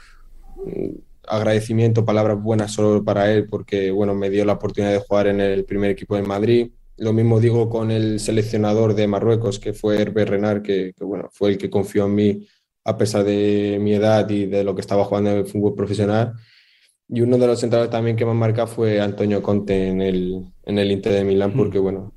agradecimiento, 1.27 2.05
palabras 2.05 2.41
buenas 2.41 2.72
solo 2.72 3.03
para 3.03 3.32
él 3.32 3.48
porque 3.48 3.91
bueno, 3.91 4.13
me 4.13 4.29
dio 4.29 4.46
la 4.46 4.53
oportunidad 4.53 4.91
de 4.91 5.00
jugar 5.00 5.27
en 5.27 5.39
el 5.39 5.65
primer 5.65 5.91
equipo 5.91 6.15
de 6.15 6.24
Madrid. 6.24 6.72
Lo 6.98 7.13
mismo 7.13 7.39
digo 7.39 7.70
con 7.70 7.91
el 7.91 8.20
seleccionador 8.20 8.93
de 8.93 9.08
Marruecos, 9.08 9.60
que 9.60 9.74
fue 9.74 10.01
Hervé 10.01 10.25
Renard, 10.25 10.62
que, 10.62 10.93
bueno, 11.00 11.29
fue 11.32 11.51
el 11.51 11.58
que 11.58 11.70
confió 11.70 12.05
en 12.05 12.15
mí 12.15 12.48
a 12.86 12.98
pesar 12.98 13.24
de 13.24 13.79
mi 13.82 13.93
edad 13.93 14.29
y 14.29 14.46
de 14.46 14.63
lo 14.63 14.75
que 14.75 14.82
estaba 14.82 15.05
jugando 15.05 15.32
en 15.32 15.38
el 15.38 15.46
fútbol 15.46 15.74
profesional. 15.75 16.34
Y 17.10 17.22
uno 17.22 17.38
de 17.38 17.48
los 17.48 17.60
centrales 17.60 17.89
también 17.89 18.15
que 18.15 18.25
me 18.25 18.34
marca 18.34 18.67
fue 18.67 19.00
Antonio 19.00 19.41
Conte 19.41 19.88
en 19.88 20.01
el, 20.01 20.46
en 20.65 20.79
el 20.79 20.91
Inter 20.91 21.13
de 21.13 21.24
Milán, 21.24 21.53
porque 21.53 21.79
bueno, 21.79 22.13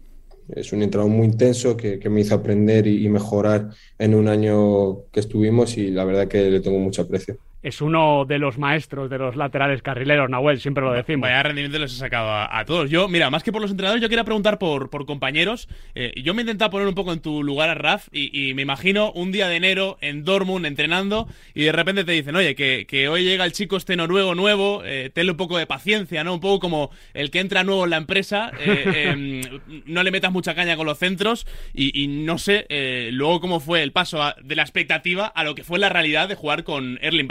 es 0.49 0.73
un 0.73 0.83
entrenador 0.83 1.13
muy 1.13 1.27
intenso 1.27 1.77
que, 1.77 1.99
que 1.99 2.09
me 2.09 2.21
hizo 2.21 2.35
aprender 2.35 2.87
y, 2.87 3.05
y, 3.05 3.09
mejorar 3.09 3.71
en 3.99 4.15
un 4.15 4.29
año 4.29 5.05
que 5.11 5.21
estuvimos 5.21 5.77
y 5.77 5.91
la 5.91 6.05
verdad 6.05 6.29
que 6.29 6.51
le 6.51 6.61
tengo 6.61 6.79
mucho 6.79 7.03
aprecio 7.03 7.39
es 7.67 7.81
uno 7.81 8.25
de 8.25 8.39
los 8.39 8.59
maestros 8.59 9.11
de 9.11 9.19
los 9.19 9.35
laterales 9.35 9.83
carrileros, 9.83 10.31
Nahuel, 10.31 10.61
siempre 10.61 10.85
lo 10.85 10.93
decimos. 10.93 11.23
Vaya 11.23 11.43
rendimiento 11.43 11.81
les 11.81 11.93
he 11.93 11.97
sacado 11.97 12.31
a, 12.31 12.65
todos. 12.65 12.89
Yo, 12.91 13.09
mira, 13.09 13.29
más 13.29 13.43
que 13.43 13.51
por 13.51 13.61
los 13.61 13.73
entrenadores, 13.73 14.01
yo 14.01 14.09
quería 14.09 14.23
preguntar 14.23 14.61
por, 14.61 14.89
por 14.89 15.05
compañeros. 15.05 15.69
Eh, 15.97 16.13
yo 16.23 16.33
me 16.33 16.43
he 16.43 16.45
intentado 16.45 16.71
poner 16.71 16.87
un 16.87 16.95
poco 16.95 17.13
en 17.13 17.19
tu 17.19 17.43
lugar 17.43 17.69
a 17.69 17.75
Raf 17.75 18.07
y, 18.13 18.55
me 18.55 18.63
imagino 18.63 19.11
un 19.11 19.33
día 19.33 19.49
de 19.49 19.57
enero 19.57 19.99
en 20.01 20.23
Dortmund 20.23 20.65
entrenando 20.65 21.27
y 21.55 21.65
de 21.65 21.73
repente 21.73 22.05
te 22.05 22.13
dicen, 22.13 22.37
oye, 22.37 22.55
que, 22.55 23.09
hoy 23.09 23.25
llega 23.25 23.45
el 23.45 23.51
chico 23.51 23.77
este 23.77 23.97
noruego 23.97 24.37
nuevo, 24.37 24.83
eh, 24.85 25.11
tenle 25.13 25.33
un 25.33 25.37
poco 25.37 25.59
de 25.59 25.67
paciencia, 25.67 26.23
¿no? 26.23 26.35
Un 26.35 26.41
poco 26.41 26.61
como 26.61 26.91
el 27.15 27.33
que 27.33 27.41
entra 27.41 27.65
nuevo 27.65 27.83
en 27.83 27.91
la 27.91 27.97
empresa, 27.97 28.53
eh, 28.61 29.09
em, 29.11 29.83
no 29.87 30.05
le 30.05 30.13
metas 30.13 30.31
mucha 30.31 30.55
caña 30.55 30.77
con 30.77 30.87
los 30.87 30.99
centros 30.99 31.49
y, 31.75 32.07
no 32.07 32.39
sé 32.39 32.67
luego 33.11 33.41
cómo 33.41 33.59
fue 33.59 33.83
el 33.83 33.91
paso 33.91 34.23
de 34.41 34.55
la 34.55 34.63
expectativa 34.63 35.27
a 35.27 35.43
lo 35.43 35.57
que 35.57 35.65
fue 35.65 35.81
la 35.81 35.89
realidad 35.89 36.29
de 36.29 36.37
jugar 36.37 36.63
con 36.63 37.01
Erling 37.03 37.27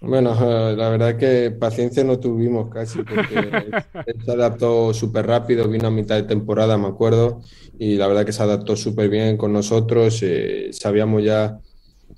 Bueno, 0.00 0.34
la 0.76 0.88
verdad 0.88 1.16
que 1.16 1.50
paciencia 1.50 2.02
no 2.04 2.18
tuvimos 2.18 2.70
casi, 2.70 3.02
porque 3.02 3.70
se 4.24 4.32
adaptó 4.32 4.94
súper 4.94 5.26
rápido, 5.26 5.68
vino 5.68 5.88
a 5.88 5.90
mitad 5.90 6.16
de 6.16 6.22
temporada, 6.22 6.78
me 6.78 6.88
acuerdo, 6.88 7.42
y 7.78 7.96
la 7.96 8.06
verdad 8.06 8.24
que 8.24 8.32
se 8.32 8.42
adaptó 8.42 8.76
súper 8.76 9.08
bien 9.10 9.36
con 9.36 9.52
nosotros. 9.52 10.20
Eh, 10.22 10.70
sabíamos 10.72 11.22
ya 11.22 11.58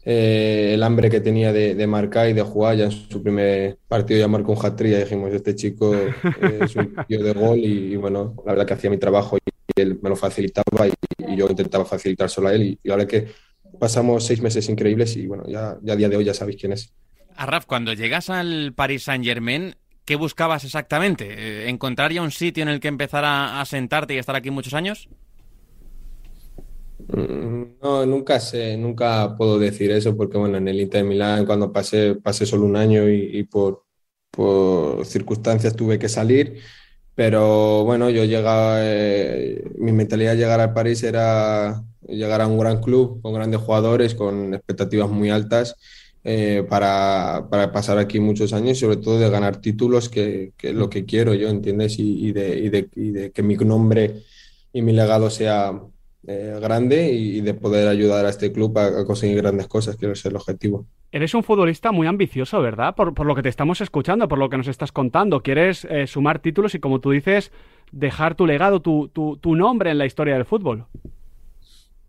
eh, 0.05 0.73
el 0.75 0.83
hambre 0.83 1.11
que 1.11 1.21
tenía 1.21 1.53
de, 1.53 1.87
marcar 1.87 2.29
y 2.29 2.33
de 2.33 2.43
jugar. 2.43 2.77
Ya 2.77 2.85
en 2.85 2.93
su 2.93 3.23
primer 3.23 3.79
partido 3.89 4.21
ya 4.21 4.29
marcó 4.29 4.53
un 4.53 4.65
hat 4.65 4.81
y 4.81 4.85
dijimos, 4.85 5.33
este 5.33 5.55
chico 5.55 5.93
es 6.41 6.77
un 6.77 6.95
tío 7.09 7.23
de 7.23 7.33
gol 7.33 7.59
y, 7.59 7.97
bueno, 7.97 8.35
la 8.47 8.53
verdad 8.53 8.67
que 8.67 8.75
hacía 8.75 8.91
mi 8.91 8.99
trabajo 8.99 9.39
y 9.39 9.81
él 9.81 9.99
me 10.01 10.09
lo 10.09 10.17
facilitaba 10.17 10.87
y, 10.87 10.93
yo 11.37 11.49
intentaba 11.49 11.87
facilitar 11.87 12.29
solo 12.29 12.49
a 12.49 12.55
él 12.55 12.63
y, 12.63 12.79
y 12.83 12.89
la 12.89 12.97
verdad 12.97 13.09
que 13.09 13.29
pasamos 13.83 14.25
seis 14.25 14.41
meses 14.41 14.69
increíbles 14.69 15.17
y 15.17 15.27
bueno, 15.27 15.43
ya, 15.49 15.77
ya 15.83 15.95
a 15.95 15.97
día 15.97 16.09
de 16.09 16.17
hoy 16.17 16.25
ya 16.25 16.35
sabéis 16.35 16.57
quién 16.57 16.73
es. 16.73 16.93
Arraf, 17.35 17.67
cuando 17.67 17.93
llegas 17.93 18.31
al 18.31 18.73
Paris 18.77 19.03
Saint 19.03 19.25
Germain, 19.25 19.75
¿qué 20.05 20.15
buscabas 20.15 20.63
exactamente? 20.63 21.27
Eh, 21.31 21.69
¿Encontrar 21.69 22.13
ya 22.13 22.23
un 22.23 22.31
sitio 22.31 22.63
en 22.63 22.69
el 22.69 22.79
que 22.79 22.87
empezar 22.87 23.25
a, 23.27 23.61
sentarte 23.65 24.15
y 24.15 24.19
estar 24.19 24.37
aquí 24.37 24.53
muchos 24.53 24.75
años? 24.75 25.09
Mm, 27.09 27.81
no, 27.83 28.07
nunca 28.07 28.39
sé, 28.39 28.77
nunca 28.77 29.35
puedo 29.37 29.59
decir 29.59 29.91
eso 29.91 30.17
porque 30.17 30.39
bueno, 30.39 30.59
en 30.59 30.69
el 30.69 30.81
Inter 30.81 31.03
de 31.03 31.09
Milán 31.09 31.45
cuando 31.45 31.73
pasé, 31.73 32.15
pasé 32.15 32.47
solo 32.47 32.67
un 32.67 32.77
año 32.77 33.09
y, 33.09 33.43
por, 33.43 33.83
por, 34.31 35.05
circunstancias 35.05 35.75
tuve 35.75 35.99
que 35.99 36.09
salir, 36.09 36.61
pero 37.17 37.83
bueno, 37.83 38.11
yo 38.11 38.25
llegaba, 38.27 38.77
eh, 38.79 39.61
mi 39.77 39.91
mentalidad 39.91 40.35
de 40.35 40.39
llegar 40.39 40.61
al 40.61 40.73
París 40.73 41.03
era 41.03 41.83
llegar 42.09 42.41
a 42.41 42.47
un 42.47 42.59
gran 42.59 42.81
club 42.81 43.21
con 43.23 43.35
grandes 43.35 43.61
jugadores, 43.61 44.15
con 44.15 44.55
expectativas 44.55 45.11
muy 45.11 45.31
altas 45.31 45.77
eh, 46.25 46.65
para, 46.69 47.49
para, 47.51 47.73
pasar 47.73 47.99
aquí 47.99 48.21
muchos 48.21 48.53
años 48.53 48.79
sobre 48.79 48.97
todo 48.97 49.19
de 49.19 49.29
ganar 49.29 49.57
títulos, 49.57 50.09
que, 50.09 50.53
que 50.57 50.69
es 50.71 50.75
lo 50.75 50.89
que 50.89 51.05
quiero 51.05 51.35
yo, 51.35 51.49
¿entiendes? 51.49 51.99
Y, 51.99 52.31
de, 52.31 52.59
y, 52.59 52.69
de, 52.69 52.89
y, 52.95 53.11
de, 53.11 53.33
que 53.33 53.43
mi 53.43 53.57
nombre 53.57 54.23
y 54.73 54.83
mi 54.83 54.93
legado 54.93 55.31
sea 55.31 55.81
eh, 56.29 56.57
grande 56.61 57.13
y, 57.13 57.41
de 57.41 57.55
poder 57.55 57.89
ayudar 57.89 58.25
a 58.25 58.29
este 58.29 58.53
club 58.53 58.79
a, 58.79 59.05
conseguir 59.05 59.39
grandes 59.39 59.67
cosas, 59.67 59.97
quiero 59.97 60.15
ser 60.15 60.31
el 60.31 60.37
objetivo. 60.37 60.87
Eres 61.11 61.35
un 61.35 61.43
futbolista 61.43 61.91
muy 61.91 62.07
ambicioso, 62.07 62.63
¿verdad? 62.63 62.95
Por, 62.95 63.15
por, 63.15 63.27
lo 63.27 63.35
que 63.35 63.43
te 63.43 63.49
estamos 63.49 63.81
escuchando, 63.81 64.29
por 64.29 64.39
lo 64.39 64.49
que 64.49 64.57
nos 64.57 64.69
estás 64.69 64.93
contando. 64.93 65.43
Quieres 65.43 65.85
eh, 65.91 66.07
sumar 66.07 66.39
títulos 66.39 66.77
y, 66.77 66.79
como 66.79 67.01
tú 67.01 67.11
dices, 67.11 67.51
dejar 67.91 68.37
tu 68.37 68.47
legado, 68.47 68.81
tu, 68.81 69.09
tu, 69.09 69.39
tu 69.39 69.57
nombre 69.57 69.91
en 69.91 69.99
la 69.99 70.07
historia 70.07 70.35
del 70.35 70.45
fútbol. 70.45 70.87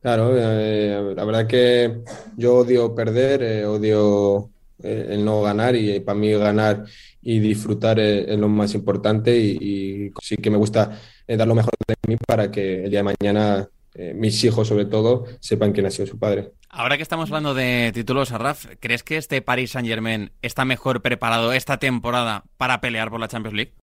Claro, 0.03 0.33
eh, 0.35 1.13
la 1.15 1.23
verdad 1.23 1.47
que 1.47 2.01
yo 2.35 2.55
odio 2.55 2.93
perder, 2.93 3.41
eh, 3.41 3.65
odio 3.65 4.49
eh, 4.83 5.07
el 5.11 5.23
no 5.23 5.41
ganar 5.41 5.77
y 5.77 6.01
para 6.01 6.19
mí 6.19 6.29
ganar 6.33 6.83
y 7.21 7.39
disfrutar 7.39 8.01
es, 8.01 8.37
lo 8.37 8.49
más 8.49 8.73
importante 8.73 9.33
y, 9.39 10.11
sí 10.21 10.35
que 10.35 10.49
me 10.49 10.57
gusta 10.57 10.99
dar 11.25 11.47
lo 11.47 11.55
mejor 11.55 11.71
de 11.87 11.95
mí 12.05 12.17
para 12.27 12.51
que 12.51 12.83
el 12.83 12.89
día 12.89 12.99
de 12.99 13.15
mañana 13.17 13.69
mis 14.15 14.43
hijos 14.43 14.67
sobre 14.67 14.85
todo 14.85 15.23
sepan 15.39 15.71
quién 15.71 15.85
ha 15.85 15.91
sido 15.91 16.07
su 16.07 16.19
padre. 16.19 16.51
Ahora 16.67 16.97
que 16.97 17.03
estamos 17.03 17.29
hablando 17.29 17.53
de 17.53 17.91
títulos, 17.93 18.33
Arraf, 18.33 18.65
¿crees 18.81 19.03
que 19.03 19.15
este 19.15 19.41
Paris 19.41 19.71
Saint 19.71 19.87
Germain 19.87 20.31
está 20.41 20.65
mejor 20.65 21.01
preparado 21.01 21.53
esta 21.53 21.77
temporada 21.77 22.43
para 22.57 22.81
pelear 22.81 23.09
por 23.09 23.21
la 23.21 23.29
Champions 23.29 23.55
League? 23.55 23.73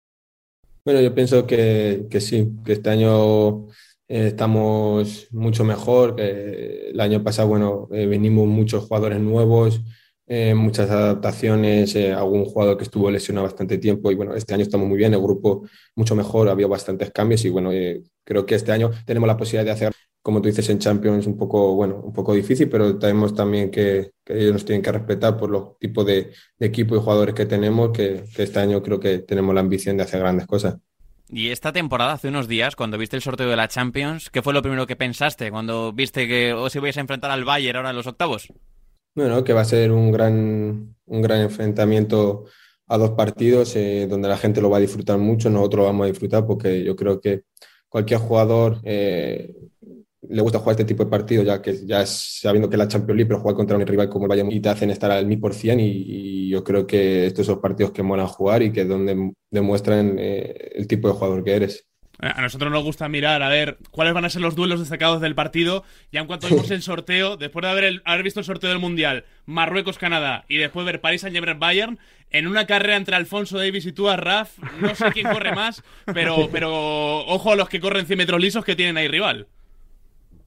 Bueno, 0.84 1.00
yo 1.00 1.14
pienso 1.14 1.46
que, 1.46 2.06
que 2.10 2.20
sí, 2.20 2.50
que 2.64 2.72
este 2.72 2.90
año 2.90 3.68
eh, 4.10 4.26
estamos 4.28 5.28
mucho 5.30 5.64
mejor. 5.64 6.16
el 6.20 6.98
año 7.00 7.22
pasado, 7.22 7.48
bueno, 7.48 7.88
eh, 7.92 8.06
venimos 8.06 8.46
muchos 8.48 8.84
jugadores 8.84 9.20
nuevos, 9.20 9.82
eh, 10.26 10.52
muchas 10.54 10.90
adaptaciones, 10.90 11.94
algún 11.96 12.44
jugador 12.44 12.76
que 12.76 12.84
estuvo 12.84 13.08
lesionado 13.10 13.46
bastante 13.46 13.78
tiempo 13.78 14.10
y 14.10 14.16
bueno, 14.16 14.34
este 14.34 14.52
año 14.54 14.62
estamos 14.64 14.88
muy 14.88 14.98
bien, 14.98 15.14
el 15.14 15.20
grupo 15.20 15.64
mucho 15.94 16.16
mejor, 16.16 16.48
había 16.48 16.66
bastantes 16.66 17.12
cambios 17.12 17.44
y 17.44 17.50
bueno, 17.50 17.70
creo 18.24 18.46
que 18.46 18.56
este 18.56 18.72
año 18.72 18.90
tenemos 19.06 19.28
la 19.28 19.36
posibilidad 19.36 19.64
de 19.64 19.70
hacer, 19.72 19.92
como 20.22 20.42
tú 20.42 20.48
dices, 20.48 20.68
en 20.70 20.78
Champions 20.80 21.26
un 21.26 21.36
poco, 21.36 21.74
bueno, 21.76 22.00
un 22.04 22.12
poco 22.12 22.34
difícil, 22.34 22.68
pero 22.68 22.98
tenemos 22.98 23.34
también 23.34 23.70
que, 23.70 24.12
ellos 24.26 24.52
nos 24.52 24.64
tienen 24.64 24.82
que 24.82 24.92
respetar 24.92 25.36
por 25.36 25.50
los 25.50 25.78
tipos 25.78 26.04
de, 26.06 26.32
equipo 26.58 26.96
y 26.96 26.98
jugadores 26.98 27.34
que 27.34 27.46
tenemos, 27.46 27.90
que 27.92 28.24
este 28.36 28.58
año 28.60 28.82
creo 28.82 28.98
que 29.00 29.20
tenemos 29.20 29.54
la 29.54 29.60
ambición 29.60 29.96
de 29.96 30.02
hacer 30.04 30.20
grandes 30.20 30.46
cosas. 30.46 30.76
Y 31.32 31.50
esta 31.50 31.72
temporada, 31.72 32.14
hace 32.14 32.28
unos 32.28 32.48
días, 32.48 32.74
cuando 32.74 32.98
viste 32.98 33.14
el 33.14 33.22
sorteo 33.22 33.48
de 33.48 33.56
la 33.56 33.68
Champions, 33.68 34.30
¿qué 34.30 34.42
fue 34.42 34.52
lo 34.52 34.62
primero 34.62 34.86
que 34.86 34.96
pensaste 34.96 35.52
cuando 35.52 35.92
viste 35.92 36.26
que 36.26 36.52
os 36.52 36.74
ibais 36.74 36.96
a 36.96 37.00
enfrentar 37.00 37.30
al 37.30 37.44
Bayern 37.44 37.76
ahora 37.76 37.90
en 37.90 37.96
los 37.96 38.08
octavos? 38.08 38.52
Bueno, 39.14 39.44
que 39.44 39.52
va 39.52 39.60
a 39.60 39.64
ser 39.64 39.92
un 39.92 40.10
gran, 40.10 40.96
un 41.06 41.22
gran 41.22 41.40
enfrentamiento 41.40 42.46
a 42.88 42.98
dos 42.98 43.10
partidos 43.10 43.76
eh, 43.76 44.08
donde 44.10 44.28
la 44.28 44.36
gente 44.36 44.60
lo 44.60 44.70
va 44.70 44.78
a 44.78 44.80
disfrutar 44.80 45.18
mucho, 45.18 45.50
nosotros 45.50 45.82
lo 45.82 45.86
vamos 45.86 46.04
a 46.04 46.10
disfrutar 46.10 46.44
porque 46.44 46.82
yo 46.82 46.96
creo 46.96 47.20
que 47.20 47.42
cualquier 47.88 48.18
jugador 48.18 48.80
eh, 48.82 49.54
le 50.30 50.42
gusta 50.42 50.58
jugar 50.58 50.74
este 50.74 50.84
tipo 50.84 51.04
de 51.04 51.10
partidos, 51.10 51.44
ya 51.44 51.60
que 51.60 51.86
ya 51.86 52.06
sabiendo 52.06 52.70
que 52.70 52.76
la 52.76 52.88
Champions 52.88 53.16
League, 53.16 53.28
pero 53.28 53.40
jugar 53.40 53.56
contra 53.56 53.76
un 53.76 53.86
rival 53.86 54.08
como 54.08 54.26
el 54.26 54.28
Bayern 54.28 54.52
y 54.52 54.60
te 54.60 54.68
hacen 54.68 54.90
estar 54.90 55.10
al 55.10 55.26
1000% 55.26 55.80
y, 55.80 56.46
y 56.46 56.48
yo 56.48 56.62
creo 56.64 56.86
que 56.86 57.26
estos 57.26 57.46
son 57.46 57.60
partidos 57.60 57.92
que 57.92 58.02
molan 58.02 58.26
jugar 58.26 58.62
y 58.62 58.72
que 58.72 58.84
donde 58.84 59.32
demuestran 59.50 60.16
eh, 60.18 60.70
el 60.74 60.86
tipo 60.86 61.08
de 61.08 61.14
jugador 61.14 61.44
que 61.44 61.54
eres. 61.54 61.90
A 62.22 62.42
nosotros 62.42 62.70
nos 62.70 62.84
gusta 62.84 63.08
mirar 63.08 63.42
a 63.42 63.48
ver 63.48 63.78
cuáles 63.90 64.12
van 64.12 64.26
a 64.26 64.30
ser 64.30 64.42
los 64.42 64.54
duelos 64.54 64.78
destacados 64.78 65.22
del 65.22 65.34
partido. 65.34 65.84
Ya 66.12 66.20
en 66.20 66.26
cuanto 66.26 66.48
vimos 66.48 66.70
el 66.70 66.82
sorteo, 66.82 67.38
después 67.38 67.62
de 67.62 67.70
haber, 67.70 68.02
haber 68.04 68.22
visto 68.22 68.40
el 68.40 68.46
sorteo 68.46 68.68
del 68.68 68.78
Mundial, 68.78 69.24
Marruecos-Canadá 69.46 70.44
y 70.46 70.58
después 70.58 70.84
ver 70.84 71.00
París 71.00 71.22
Saint-Germain-Bayern, 71.22 71.98
en 72.30 72.46
una 72.46 72.66
carrera 72.66 72.96
entre 72.96 73.16
Alfonso 73.16 73.56
Davis 73.56 73.86
y 73.86 73.92
tú, 73.92 74.08
Raf, 74.14 74.58
no 74.80 74.94
sé 74.94 75.06
quién 75.12 75.28
corre 75.32 75.54
más, 75.54 75.82
pero, 76.12 76.48
pero 76.52 77.20
ojo 77.26 77.52
a 77.52 77.56
los 77.56 77.70
que 77.70 77.80
corren 77.80 78.06
100 78.06 78.18
metros 78.18 78.40
lisos 78.40 78.64
que 78.64 78.76
tienen 78.76 78.98
ahí 78.98 79.08
rival. 79.08 79.48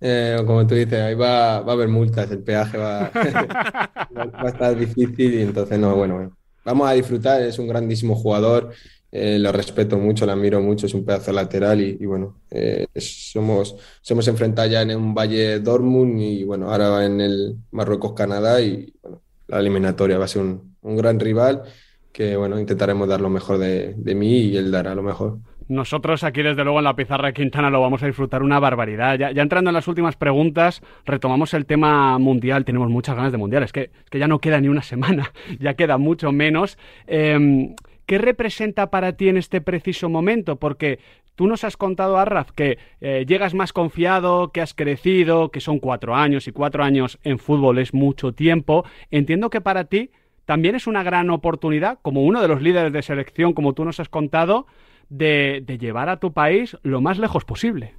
Eh, 0.06 0.38
como 0.46 0.68
tú 0.68 0.76
dices, 0.76 1.00
ahí 1.00 1.16
va, 1.16 1.62
va, 1.62 1.72
a 1.72 1.76
haber 1.76 1.88
multas, 1.88 2.30
el 2.30 2.44
peaje 2.44 2.78
va, 2.78 3.10
va 3.16 4.42
a 4.42 4.50
estar 4.50 4.78
difícil 4.78 5.34
y 5.36 5.42
entonces 5.42 5.80
no, 5.80 5.96
bueno, 5.96 6.36
vamos 6.66 6.90
a 6.90 6.92
disfrutar, 6.92 7.42
es 7.42 7.58
un 7.58 7.70
grandísimo 7.70 8.14
jugador, 8.14 8.74
eh, 9.14 9.40
lo 9.40 9.54
respeto 9.54 9.98
mucho, 9.98 10.26
lo 10.26 10.34
admiro 10.34 10.60
mucho, 10.60 10.88
es 10.88 10.94
un 10.94 11.06
pedazo 11.06 11.32
lateral 11.32 11.80
y, 11.80 12.06
bueno, 12.06 12.42
eh, 12.52 12.86
somos, 12.98 13.78
somos 14.02 14.28
enfrentados 14.28 14.72
ya 14.72 14.82
en 14.82 14.94
un 14.94 15.16
Valle 15.16 15.60
Dortmund 15.62 16.20
y 16.20 16.44
bueno, 16.44 16.70
ahora 16.70 17.06
en 17.06 17.22
el 17.22 17.56
Marruecos-Canadá 17.72 18.60
y 18.60 18.94
bueno, 19.02 19.22
la 19.48 19.60
eliminatoria 19.60 20.18
va 20.18 20.26
a 20.26 20.28
ser 20.28 20.42
un, 20.42 20.76
un, 20.82 20.98
gran 20.98 21.18
rival 21.18 21.64
que 22.12 22.36
bueno, 22.36 22.60
intentaremos 22.60 23.08
dar 23.08 23.22
lo 23.22 23.30
mejor 23.30 23.58
de, 23.58 23.94
de 23.96 24.16
mí 24.16 24.40
y 24.40 24.58
él 24.58 24.70
dará 24.70 24.96
lo 24.96 25.02
mejor. 25.02 25.40
Nosotros 25.68 26.24
aquí, 26.24 26.42
desde 26.42 26.64
luego, 26.64 26.80
en 26.80 26.86
la 26.86 26.96
pizarra 26.96 27.32
Quintana 27.32 27.70
lo 27.70 27.82
vamos 27.82 28.04
a 28.04 28.08
disfrutar 28.08 28.44
una 28.44 28.60
barbaridad. 28.60 29.18
Ya, 29.18 29.30
entrando 29.30 29.70
en 29.70 29.74
las 29.74 29.88
últimas 29.88 30.16
preguntas, 30.16 30.82
retomamos 31.06 31.54
el 31.54 31.66
tema 31.66 32.18
mundial. 32.20 32.66
Tenemos 32.66 32.90
muchas 32.90 33.16
ganas 33.16 33.32
de 33.32 33.38
mundial. 33.38 33.64
Es 33.64 33.72
que, 33.72 33.92
que 34.10 34.20
ya 34.20 34.28
no 34.28 34.40
queda 34.40 34.60
ni 34.60 34.68
una 34.68 34.82
semana, 34.82 35.32
ya 35.60 35.76
queda 35.76 35.98
mucho 35.98 36.32
menos. 36.32 36.78
Em, 37.08 37.76
¿Qué 38.06 38.18
representa 38.18 38.90
para 38.92 39.14
ti 39.14 39.30
en 39.30 39.38
este 39.38 39.62
preciso 39.62 40.10
momento? 40.10 40.58
Porque 40.58 41.00
tú 41.36 41.48
nos 41.48 41.64
has 41.64 41.78
contado, 41.78 42.18
Arraf, 42.18 42.52
que 42.52 42.78
eh, 43.00 43.26
llegas 43.26 43.54
más 43.54 43.72
confiado, 43.72 44.52
que 44.52 44.60
has 44.60 44.74
crecido, 44.74 45.50
que 45.50 45.62
son 45.62 45.80
cuatro 45.80 46.14
años 46.14 46.48
y 46.48 46.52
cuatro 46.52 46.84
años 46.84 47.18
en 47.24 47.40
fútbol 47.40 47.80
es 47.80 47.94
mucho 47.94 48.34
tiempo. 48.34 48.84
Entiendo 49.10 49.50
que 49.50 49.62
para 49.62 49.86
ti 49.86 50.12
también 50.46 50.76
es 50.76 50.88
una 50.88 51.04
gran 51.04 51.30
oportunidad, 51.30 52.00
como 52.02 52.24
uno 52.24 52.42
de 52.42 52.50
los 52.50 52.62
líderes 52.62 52.92
de 52.92 53.02
selección, 53.02 53.54
como 53.54 53.74
tú 53.74 53.86
nos 53.86 54.02
has 54.02 54.10
contado, 54.10 54.68
de, 55.14 55.78
llevar 55.80 56.10
a 56.10 56.20
tu 56.20 56.34
país 56.34 56.76
lo 56.84 57.02
más 57.02 57.20
lejos 57.20 57.46
posible. 57.46 57.94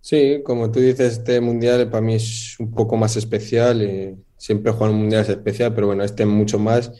Sí, 0.00 0.42
como 0.44 0.70
tú 0.70 0.80
dices, 0.80 1.18
este 1.18 1.40
mundial 1.40 1.88
para 1.88 2.02
mí 2.02 2.14
es 2.14 2.56
un 2.60 2.70
poco 2.72 2.96
más 2.96 3.16
especial. 3.16 3.82
Eh, 3.82 4.14
siempre 4.36 4.72
jugar 4.72 4.90
un 4.90 4.98
mundial 4.98 5.22
es 5.22 5.30
especial, 5.30 5.74
pero 5.74 5.86
bueno, 5.88 6.04
este 6.04 6.26
mucho 6.26 6.58
más, 6.58 6.92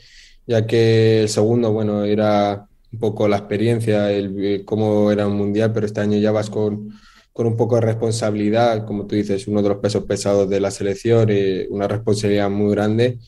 ya 0.47 0.65
que 0.65 1.21
el 1.21 1.29
segundo, 1.29 1.71
bueno, 1.71 2.03
era 2.03 2.67
un 2.91 2.99
poco 2.99 3.27
la 3.27 3.37
experiencia, 3.37 4.11
el, 4.11 4.63
cómo 4.65 5.11
era 5.11 5.27
un 5.27 5.37
mundial, 5.37 5.71
pero 5.71 5.85
este 5.85 6.01
año 6.01 6.17
ya 6.17 6.31
vas 6.31 6.49
con, 6.49 6.89
con 7.31 7.45
un 7.45 7.55
poco 7.55 7.75
de 7.75 7.81
responsabilidad, 7.81 8.85
como 8.85 9.05
tú 9.05 9.15
dices, 9.15 9.47
uno 9.47 9.61
de 9.61 9.69
los 9.69 9.77
pesos 9.77 10.03
pesados 10.05 10.49
de 10.49 10.59
la 10.59 10.71
selección, 10.71 11.29
y 11.29 11.67
una 11.69 11.87
responsabilidad 11.87 12.49
muy 12.49 12.71
grande 12.71 13.19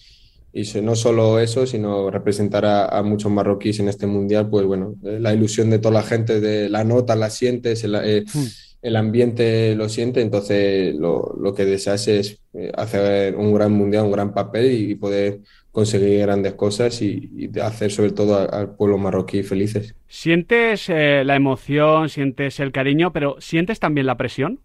y 0.58 0.82
no 0.82 0.96
solo 0.96 1.40
eso, 1.40 1.68
sino 1.68 2.10
representar 2.10 2.66
a, 2.66 3.04
muchos 3.04 3.32
marroquíes 3.32 3.80
en 3.80 3.90
este 3.90 4.08
mundial, 4.08 4.50
pues 4.50 4.66
bueno, 4.66 4.96
eh, 5.06 5.20
la 5.22 5.32
ilusión 5.32 5.70
de 5.70 5.78
toda 5.78 5.94
la 5.94 6.04
gente, 6.04 6.40
de 6.40 6.68
la 6.68 6.84
nota 6.84 7.16
la 7.16 7.30
sientes, 7.30 7.84
el, 7.84 7.94
eh, 7.94 8.24
hmm. 8.26 8.46
el 8.82 8.96
ambiente 8.96 9.76
lo 9.76 9.88
siente, 9.88 10.22
entonces 10.22 10.96
lo, 10.96 11.36
lo, 11.40 11.54
que 11.54 11.66
deseas 11.66 12.08
es 12.08 12.40
eh, 12.56 12.72
hacer 12.76 13.36
un 13.36 13.54
gran 13.54 13.72
mundial, 13.72 14.06
un 14.06 14.12
gran 14.12 14.34
papel 14.34 14.72
y, 14.72 14.96
poder 14.96 15.42
conseguir 15.72 16.22
grandes 16.22 16.56
cosas 16.56 17.04
y, 17.04 17.52
hacer 17.62 17.92
sobre 17.92 18.12
todo 18.12 18.52
al 18.52 18.76
pueblo 18.76 18.98
marroquí 18.98 19.44
felices. 19.44 19.94
¿Sientes 20.08 20.90
la 20.90 21.36
emoción, 21.36 22.10
sientes 22.10 22.60
el 22.60 22.72
cariño, 22.72 23.14
pero 23.14 23.36
sientes 23.40 23.80
también 23.80 24.08
la 24.08 24.18
presión? 24.18 24.60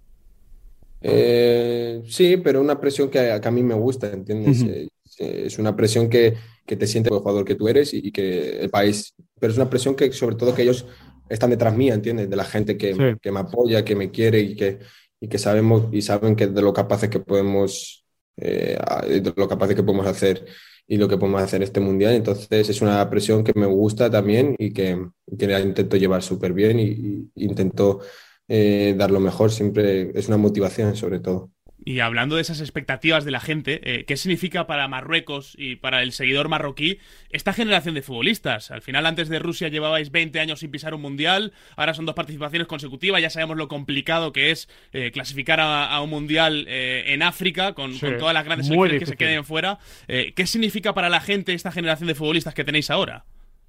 sí, 1.02 2.36
pero 2.42 2.62
una 2.62 2.80
presión 2.80 3.10
que 3.10 3.30
a, 3.30 3.50
mí 3.50 3.62
me 3.62 3.74
gusta, 3.74 4.10
¿entiendes? 4.10 4.88
Es 5.18 5.58
una 5.58 5.76
presión 5.76 6.08
que, 6.08 6.34
que 6.66 6.76
te 6.76 6.86
siente 6.86 7.10
el 7.10 7.18
jugador 7.18 7.44
que 7.44 7.54
tú 7.54 7.68
eres 7.68 7.92
y, 7.94 8.12
que 8.12 8.60
el 8.60 8.70
país, 8.70 9.14
pero 9.38 9.52
es 9.52 9.58
una 9.58 9.70
presión 9.70 9.94
que 9.94 10.12
sobre 10.12 10.36
todo 10.36 10.54
que 10.54 10.62
ellos 10.62 10.86
están 11.28 11.50
detrás 11.50 11.76
mía, 11.76 11.94
¿entiendes? 11.94 12.28
De 12.28 12.36
la 12.36 12.44
gente 12.44 12.76
que, 12.76 13.16
que 13.20 13.32
me 13.32 13.40
apoya, 13.40 13.84
que 13.84 13.96
me 13.96 14.10
quiere 14.10 14.40
y 14.40 14.56
que, 14.56 14.80
y 15.20 15.28
que 15.28 15.38
sabemos 15.38 15.88
y 15.92 16.02
saben 16.02 16.36
que 16.36 16.48
de 16.48 16.62
lo 16.62 16.72
capaces 16.72 17.08
que 17.08 17.20
podemos, 17.20 18.04
eh, 18.36 18.76
de 19.06 19.32
lo 19.36 19.48
capaces 19.48 19.76
que 19.76 19.82
podemos 19.82 20.06
hacer 20.06 20.44
y 20.86 20.96
lo 20.96 21.08
que 21.08 21.16
podemos 21.16 21.42
hacer 21.42 21.58
en 21.58 21.62
este 21.62 21.80
mundial. 21.80 22.14
Entonces 22.14 22.68
es 22.68 22.82
una 22.82 23.08
presión 23.08 23.44
que 23.44 23.52
me 23.54 23.66
gusta 23.66 24.10
también 24.10 24.56
y 24.58 24.72
que, 24.72 25.06
que 25.38 25.46
la 25.46 25.60
intento 25.60 25.96
llevar 25.96 26.22
súper 26.22 26.52
bien 26.52 26.80
y, 26.80 27.30
intento 27.36 28.00
eh, 28.48 28.94
dar 28.98 29.10
lo 29.10 29.20
mejor. 29.20 29.50
Siempre 29.50 30.10
es 30.14 30.28
una 30.28 30.36
motivación 30.36 30.96
sobre 30.96 31.20
todo. 31.20 31.50
Y 31.84 32.00
hablando 32.00 32.36
de 32.36 32.42
esas 32.42 32.60
expectativas 32.60 33.24
de 33.24 33.32
la 33.32 33.40
gente, 33.40 33.80
eh, 33.82 34.04
¿qué 34.04 34.16
significa 34.16 34.66
para 34.66 34.86
Marruecos 34.86 35.54
y 35.58 35.76
para 35.76 36.02
el 36.02 36.12
seguidor 36.12 36.48
marroquí 36.48 36.98
esta 37.30 37.52
generación 37.52 37.96
de 37.96 38.02
futbolistas? 38.02 38.70
Al 38.70 38.82
final, 38.82 39.04
antes 39.04 39.28
de 39.28 39.40
Rusia 39.40 39.68
llevabais 39.68 40.12
20 40.12 40.38
años 40.38 40.60
sin 40.60 40.70
pisar 40.70 40.94
un 40.94 41.02
mundial, 41.02 41.52
ahora 41.76 41.94
son 41.94 42.06
dos 42.06 42.14
participaciones 42.14 42.68
consecutivas, 42.68 43.20
ya 43.20 43.30
sabemos 43.30 43.56
lo 43.56 43.66
complicado 43.66 44.32
que 44.32 44.52
es 44.52 44.68
eh, 44.92 45.10
clasificar 45.10 45.58
a, 45.60 46.00
un 46.00 46.10
mundial 46.10 46.66
eh, 46.68 47.04
en 47.08 47.22
África 47.22 47.72
con, 47.74 47.98
todas 47.98 48.34
las 48.34 48.44
grandes 48.44 48.68
selecciones 48.68 49.00
que 49.00 49.06
se 49.06 49.16
queden 49.16 49.44
fuera. 49.44 49.78
¿Qué 50.06 50.46
significa 50.46 50.94
para 50.94 51.08
la 51.08 51.20
gente 51.20 51.52
esta 51.52 51.72
generación 51.72 52.06
de 52.06 52.14
futbolistas 52.14 52.54
que 52.54 52.64
tenéis 52.64 52.90
ahora? 52.90 53.24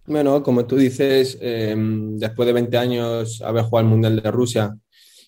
Bueno, 0.05 0.43
como 0.43 0.65
tú 0.65 0.75
dices, 0.75 1.39
después 1.39 2.46
de 2.46 2.53
20 2.53 2.77
años 2.77 3.41
haber 3.41 3.63
jugado 3.63 3.88
el 3.88 3.91
Mundial 3.91 4.22
de 4.22 4.32
Rusia, 4.32 4.75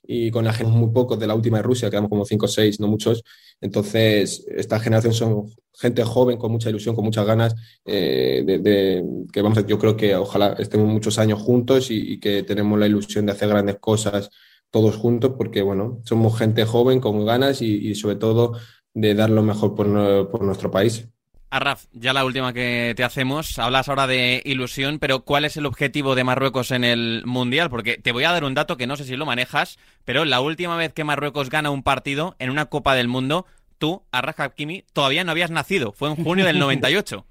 y 0.08 0.32
con 0.32 0.46
la 0.46 0.54
gente 0.54 0.72
muy 0.72 0.92
pocos 0.92 1.20
de 1.20 1.28
la 1.28 1.36
última 1.36 1.58
de 1.58 1.64
Rusia, 1.64 1.90
quedamos 1.90 2.10
como 2.10 2.26
5 2.26 2.46
o 2.46 2.50
6, 2.50 2.80
no 2.80 2.88
muchos. 2.88 3.24
Entonces, 3.62 4.46
esta 4.50 4.80
generación 4.80 5.14
son 5.14 5.46
gente 5.74 6.04
joven, 6.04 6.38
con 6.38 6.52
mucha 6.52 6.70
ilusión, 6.70 6.96
con 6.96 7.06
muchas 7.06 7.26
ganas, 7.26 7.56
eh, 7.86 8.44
de, 8.46 9.04
que 9.32 9.42
vamos, 9.42 9.66
yo 9.68 9.78
creo 9.80 9.98
que 9.98 10.16
ojalá 10.16 10.56
estemos 10.60 10.88
muchos 10.88 11.20
años 11.20 11.42
juntos 11.42 11.90
y, 11.92 12.20
que 12.20 12.44
tenemos 12.44 12.80
la 12.80 12.88
ilusión 12.88 13.26
de 13.26 13.34
hacer 13.34 13.50
grandes 13.50 13.78
cosas 13.80 14.30
todos 14.72 14.96
juntos, 14.98 15.34
porque 15.38 15.62
bueno, 15.62 16.02
somos 16.06 16.38
gente 16.38 16.66
joven 16.66 17.00
con 17.00 17.26
ganas 17.26 17.62
y, 17.62 17.96
sobre 17.96 18.16
todo 18.16 18.54
de 18.94 19.14
dar 19.14 19.30
lo 19.30 19.44
mejor 19.44 19.76
por, 19.76 20.30
por 20.30 20.44
nuestro 20.44 20.72
país. 20.72 21.10
Arraf, 21.56 21.86
ya 21.94 22.12
la 22.12 22.26
última 22.26 22.52
que 22.52 22.94
te 22.98 23.04
hacemos. 23.06 23.58
Hablas 23.60 23.88
ahora 23.88 24.08
de 24.08 24.42
ilusión, 24.44 25.00
pero 25.00 25.22
¿cuál 25.22 25.46
es 25.46 25.56
el 25.56 25.66
objetivo 25.66 26.14
de 26.14 26.26
Marruecos 26.26 26.72
en 26.72 26.84
el 26.84 27.24
Mundial? 27.26 27.70
Porque 27.70 27.98
te 27.98 28.12
voy 28.12 28.26
a 28.26 28.32
dar 28.34 28.44
un 28.44 28.54
dato 28.54 28.76
que 28.76 28.88
no 28.88 28.98
sé 28.98 29.06
si 29.06 29.16
lo 29.16 29.26
manejas, 29.26 29.80
pero 30.04 30.26
la 30.26 30.42
última 30.42 30.76
vez 30.76 30.92
que 30.92 31.06
Marruecos 31.06 31.50
gana 31.50 31.70
un 31.70 31.82
partido 31.82 32.36
en 32.40 32.50
una 32.50 32.66
Copa 32.66 32.94
del 32.94 33.08
Mundo, 33.08 33.46
tú, 33.78 34.04
Arraf 34.12 34.42
Hakimi, 34.42 34.84
todavía 34.92 35.24
no 35.24 35.32
habías 35.32 35.50
nacido. 35.50 35.94
Fue 35.94 36.10
en 36.10 36.18
junio 36.22 36.46
del 36.46 36.60
98. 36.60 37.26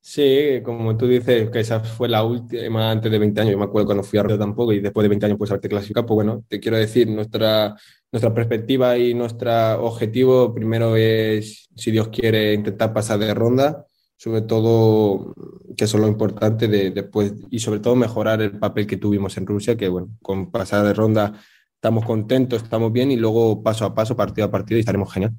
Sí, 0.00 0.60
como 0.64 0.96
tú 0.96 1.06
dices, 1.06 1.50
que 1.50 1.60
esa 1.60 1.80
fue 1.80 2.08
la 2.08 2.24
última 2.24 2.90
antes 2.90 3.10
de 3.12 3.18
20 3.18 3.40
años. 3.40 3.52
Yo 3.52 3.58
me 3.58 3.64
acuerdo 3.64 3.86
cuando 3.86 4.04
fui 4.04 4.18
a 4.18 4.22
Río 4.22 4.38
tampoco 4.38 4.72
y 4.72 4.80
después 4.80 5.02
de 5.02 5.08
20 5.08 5.26
años 5.26 5.38
pues 5.38 5.50
haberte 5.50 5.68
clasificado. 5.68 6.06
Pues 6.06 6.14
bueno, 6.16 6.44
te 6.48 6.60
quiero 6.60 6.76
decir, 6.78 7.08
nuestra, 7.08 7.76
nuestra 8.10 8.32
perspectiva 8.32 8.96
y 8.96 9.12
nuestro 9.14 9.84
objetivo 9.84 10.54
primero 10.54 10.96
es, 10.96 11.68
si 11.76 11.90
Dios 11.90 12.08
quiere, 12.08 12.54
intentar 12.54 12.92
pasar 12.92 13.18
de 13.18 13.34
ronda, 13.34 13.84
sobre 14.16 14.42
todo, 14.42 15.34
que 15.76 15.84
eso 15.84 15.98
es 15.98 16.02
lo 16.02 16.08
importante, 16.08 16.68
de, 16.68 16.90
después 16.90 17.34
y 17.50 17.58
sobre 17.58 17.80
todo 17.80 17.94
mejorar 17.94 18.40
el 18.40 18.58
papel 18.58 18.86
que 18.86 18.96
tuvimos 18.96 19.36
en 19.36 19.46
Rusia, 19.46 19.76
que 19.76 19.88
bueno, 19.88 20.08
con 20.22 20.50
pasar 20.50 20.86
de 20.86 20.94
ronda 20.94 21.34
estamos 21.74 22.04
contentos, 22.04 22.62
estamos 22.62 22.92
bien 22.92 23.12
y 23.12 23.16
luego 23.16 23.62
paso 23.62 23.84
a 23.84 23.94
paso, 23.94 24.16
partido 24.16 24.46
a 24.46 24.50
partido 24.50 24.78
y 24.78 24.80
estaremos 24.80 25.12
genial. 25.12 25.34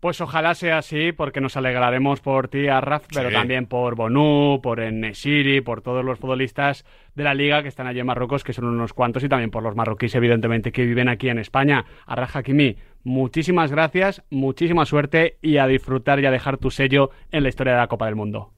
Pues 0.00 0.20
ojalá 0.20 0.54
sea 0.54 0.78
así, 0.78 1.10
porque 1.10 1.40
nos 1.40 1.56
alegraremos 1.56 2.20
por 2.20 2.46
ti, 2.46 2.68
Arraf, 2.68 3.06
pero 3.12 3.32
también 3.32 3.66
por 3.66 3.96
Bonú, 3.96 4.60
por 4.62 4.78
Enesiri, 4.78 5.60
por 5.60 5.82
todos 5.82 6.04
los 6.04 6.20
futbolistas 6.20 6.84
de 7.16 7.24
la 7.24 7.34
liga 7.34 7.62
que 7.62 7.68
están 7.68 7.88
allí 7.88 7.98
en 7.98 8.06
Marruecos, 8.06 8.44
que 8.44 8.52
son 8.52 8.66
unos 8.66 8.92
cuantos, 8.92 9.24
y 9.24 9.28
también 9.28 9.50
por 9.50 9.64
los 9.64 9.74
marroquíes, 9.74 10.14
evidentemente, 10.14 10.70
que 10.70 10.86
viven 10.86 11.08
aquí 11.08 11.28
en 11.28 11.40
España. 11.40 11.84
Arraf 12.06 12.36
Hakimi, 12.36 12.76
muchísimas 13.02 13.72
gracias, 13.72 14.22
muchísima 14.30 14.84
suerte 14.86 15.36
y 15.42 15.56
a 15.56 15.66
disfrutar 15.66 16.20
y 16.20 16.26
a 16.26 16.30
dejar 16.30 16.58
tu 16.58 16.70
sello 16.70 17.10
en 17.32 17.42
la 17.42 17.48
historia 17.48 17.72
de 17.72 17.80
la 17.80 17.88
Copa 17.88 18.06
del 18.06 18.14
Mundo. 18.14 18.52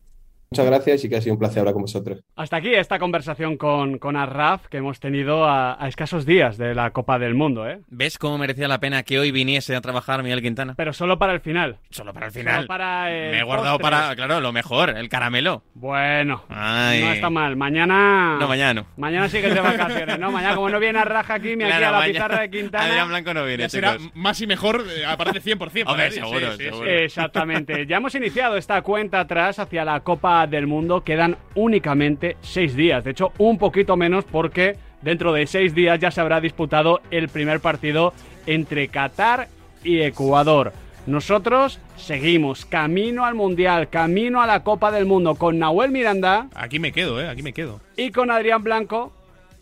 Muchas 0.52 0.66
gracias 0.66 1.04
y 1.04 1.08
que 1.08 1.14
ha 1.14 1.20
sido 1.20 1.34
un 1.34 1.38
placer 1.38 1.60
hablar 1.60 1.74
con 1.74 1.82
vosotros. 1.82 2.24
Hasta 2.34 2.56
aquí 2.56 2.74
esta 2.74 2.98
conversación 2.98 3.56
con, 3.56 4.00
con 4.00 4.16
Arraf 4.16 4.66
que 4.66 4.78
hemos 4.78 4.98
tenido 4.98 5.44
a, 5.48 5.78
escasos 5.86 6.26
días 6.26 6.58
de 6.58 6.74
la 6.74 6.90
Copa 6.90 7.20
del 7.20 7.36
Mundo. 7.36 7.68
¿eh? 7.68 7.82
¿Ves 7.86 8.18
cómo 8.18 8.36
merecía 8.36 8.66
la 8.66 8.80
pena 8.80 9.04
que 9.04 9.20
hoy 9.20 9.30
viniese 9.30 9.76
a 9.76 9.80
trabajar 9.80 10.24
Miguel 10.24 10.42
Quintana? 10.42 10.74
Pero 10.76 10.92
solo 10.92 11.20
para 11.20 11.34
el 11.34 11.40
final. 11.40 11.78
Solo 11.90 12.12
para 12.12 12.26
el 12.26 12.32
final. 12.32 12.66
para 12.66 13.04
Me 13.04 13.38
he 13.38 13.42
guardado 13.44 13.78
para, 13.78 14.12
claro, 14.16 14.40
lo 14.40 14.50
mejor, 14.50 14.90
el 14.90 15.08
caramelo. 15.08 15.62
Bueno, 15.74 16.42
no 16.48 17.12
está 17.12 17.30
mal. 17.30 17.54
Mañana. 17.54 18.36
No, 18.40 18.48
mañana 18.48 18.74
no. 18.74 18.86
Mañana 18.96 19.28
sí 19.28 19.40
que 19.40 19.46
es 19.46 19.54
de 19.54 19.60
vacaciones, 19.60 20.18
¿no? 20.18 20.32
Mañana, 20.32 20.56
como 20.56 20.68
no 20.68 20.80
viene 20.80 20.98
Arraf 20.98 21.30
aquí, 21.30 21.54
me 21.54 21.66
aquí 21.66 21.80
a 21.80 21.92
la 21.92 22.04
pizarra 22.04 22.40
de 22.40 22.50
Quintana. 22.50 22.86
Adrián 22.86 23.08
Blanco 23.08 23.34
no 23.34 23.44
viene. 23.44 23.68
será 23.68 23.98
más 24.14 24.40
y 24.40 24.48
mejor, 24.48 24.84
eh, 24.96 25.06
aparte 25.06 25.40
100%. 25.40 25.84
Hombre, 25.86 26.10
seguro, 26.10 26.56
seguro. 26.56 26.86
Exactamente. 26.90 27.86
ya 27.86 27.98
hemos 27.98 28.16
iniciado 28.16 28.56
esta 28.56 28.82
cuenta 28.82 29.20
atrás 29.20 29.60
hacia 29.60 29.84
la 29.84 30.00
Copa 30.00 30.39
del 30.46 30.66
Mundo. 30.66 31.02
que 31.02 31.12
quedan 31.12 31.36
únicamente 31.54 32.36
seis 32.40 32.74
días. 32.76 33.02
De 33.04 33.10
hecho, 33.10 33.32
un 33.38 33.58
poquito 33.58 33.96
menos 33.96 34.24
porque 34.24 34.76
dentro 35.02 35.32
de 35.32 35.46
seis 35.46 35.74
días 35.74 35.98
ya 35.98 36.10
se 36.10 36.20
habrá 36.20 36.40
disputado 36.40 37.00
el 37.10 37.28
primer 37.28 37.60
partido 37.60 38.12
entre 38.46 38.88
Qatar 38.88 39.48
y 39.82 40.00
Ecuador. 40.00 40.72
Nosotros 41.06 41.80
seguimos 41.96 42.64
camino 42.66 43.24
al 43.24 43.34
Mundial, 43.34 43.88
camino 43.88 44.42
a 44.42 44.46
la 44.46 44.62
Copa 44.62 44.90
del 44.90 45.06
Mundo 45.06 45.34
con 45.34 45.58
Nahuel 45.58 45.90
Miranda. 45.90 46.48
Aquí 46.54 46.78
me 46.78 46.92
quedo, 46.92 47.20
¿eh? 47.20 47.28
Aquí 47.28 47.42
me 47.42 47.52
quedo. 47.52 47.80
Y 47.96 48.12
con 48.12 48.30
Adrián 48.30 48.62
Blanco. 48.62 49.12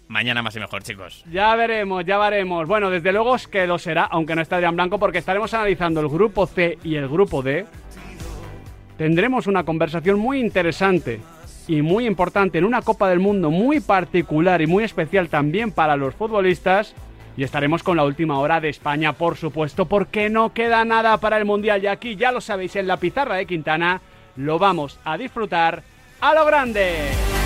Mañana 0.08 0.42
más 0.42 0.56
y 0.56 0.60
mejor, 0.60 0.82
chicos. 0.82 1.24
Ya 1.30 1.54
veremos, 1.54 2.04
ya 2.04 2.18
veremos. 2.18 2.66
Bueno, 2.66 2.90
desde 2.90 3.12
luego 3.12 3.36
es 3.36 3.46
que 3.46 3.66
lo 3.66 3.78
será, 3.78 4.04
aunque 4.04 4.34
no 4.34 4.40
esté 4.40 4.54
Adrián 4.56 4.74
Blanco, 4.74 4.98
porque 4.98 5.18
estaremos 5.18 5.52
analizando 5.54 6.00
el 6.00 6.08
grupo 6.08 6.46
C 6.46 6.78
y 6.82 6.96
el 6.96 7.08
grupo 7.08 7.42
D. 7.42 7.66
Tendremos 8.98 9.46
una 9.46 9.62
conversación 9.62 10.18
muy 10.18 10.40
interesante 10.40 11.20
y 11.68 11.82
muy 11.82 12.04
importante 12.04 12.58
en 12.58 12.64
una 12.64 12.82
Copa 12.82 13.08
del 13.08 13.20
Mundo 13.20 13.48
muy 13.48 13.78
particular 13.78 14.60
y 14.60 14.66
muy 14.66 14.82
especial 14.82 15.28
también 15.28 15.70
para 15.70 15.96
los 15.96 16.16
futbolistas. 16.16 16.94
Y 17.36 17.44
estaremos 17.44 17.84
con 17.84 17.96
la 17.96 18.04
última 18.04 18.40
hora 18.40 18.60
de 18.60 18.68
España, 18.68 19.12
por 19.12 19.36
supuesto, 19.36 19.86
porque 19.86 20.28
no 20.28 20.52
queda 20.52 20.84
nada 20.84 21.16
para 21.18 21.38
el 21.38 21.44
Mundial. 21.44 21.84
Y 21.84 21.86
aquí, 21.86 22.16
ya 22.16 22.32
lo 22.32 22.40
sabéis, 22.40 22.74
en 22.74 22.88
la 22.88 22.96
pizarra 22.96 23.36
de 23.36 23.46
Quintana, 23.46 24.00
lo 24.34 24.58
vamos 24.58 24.98
a 25.04 25.16
disfrutar 25.16 25.84
a 26.20 26.34
lo 26.34 26.44
grande. 26.44 27.37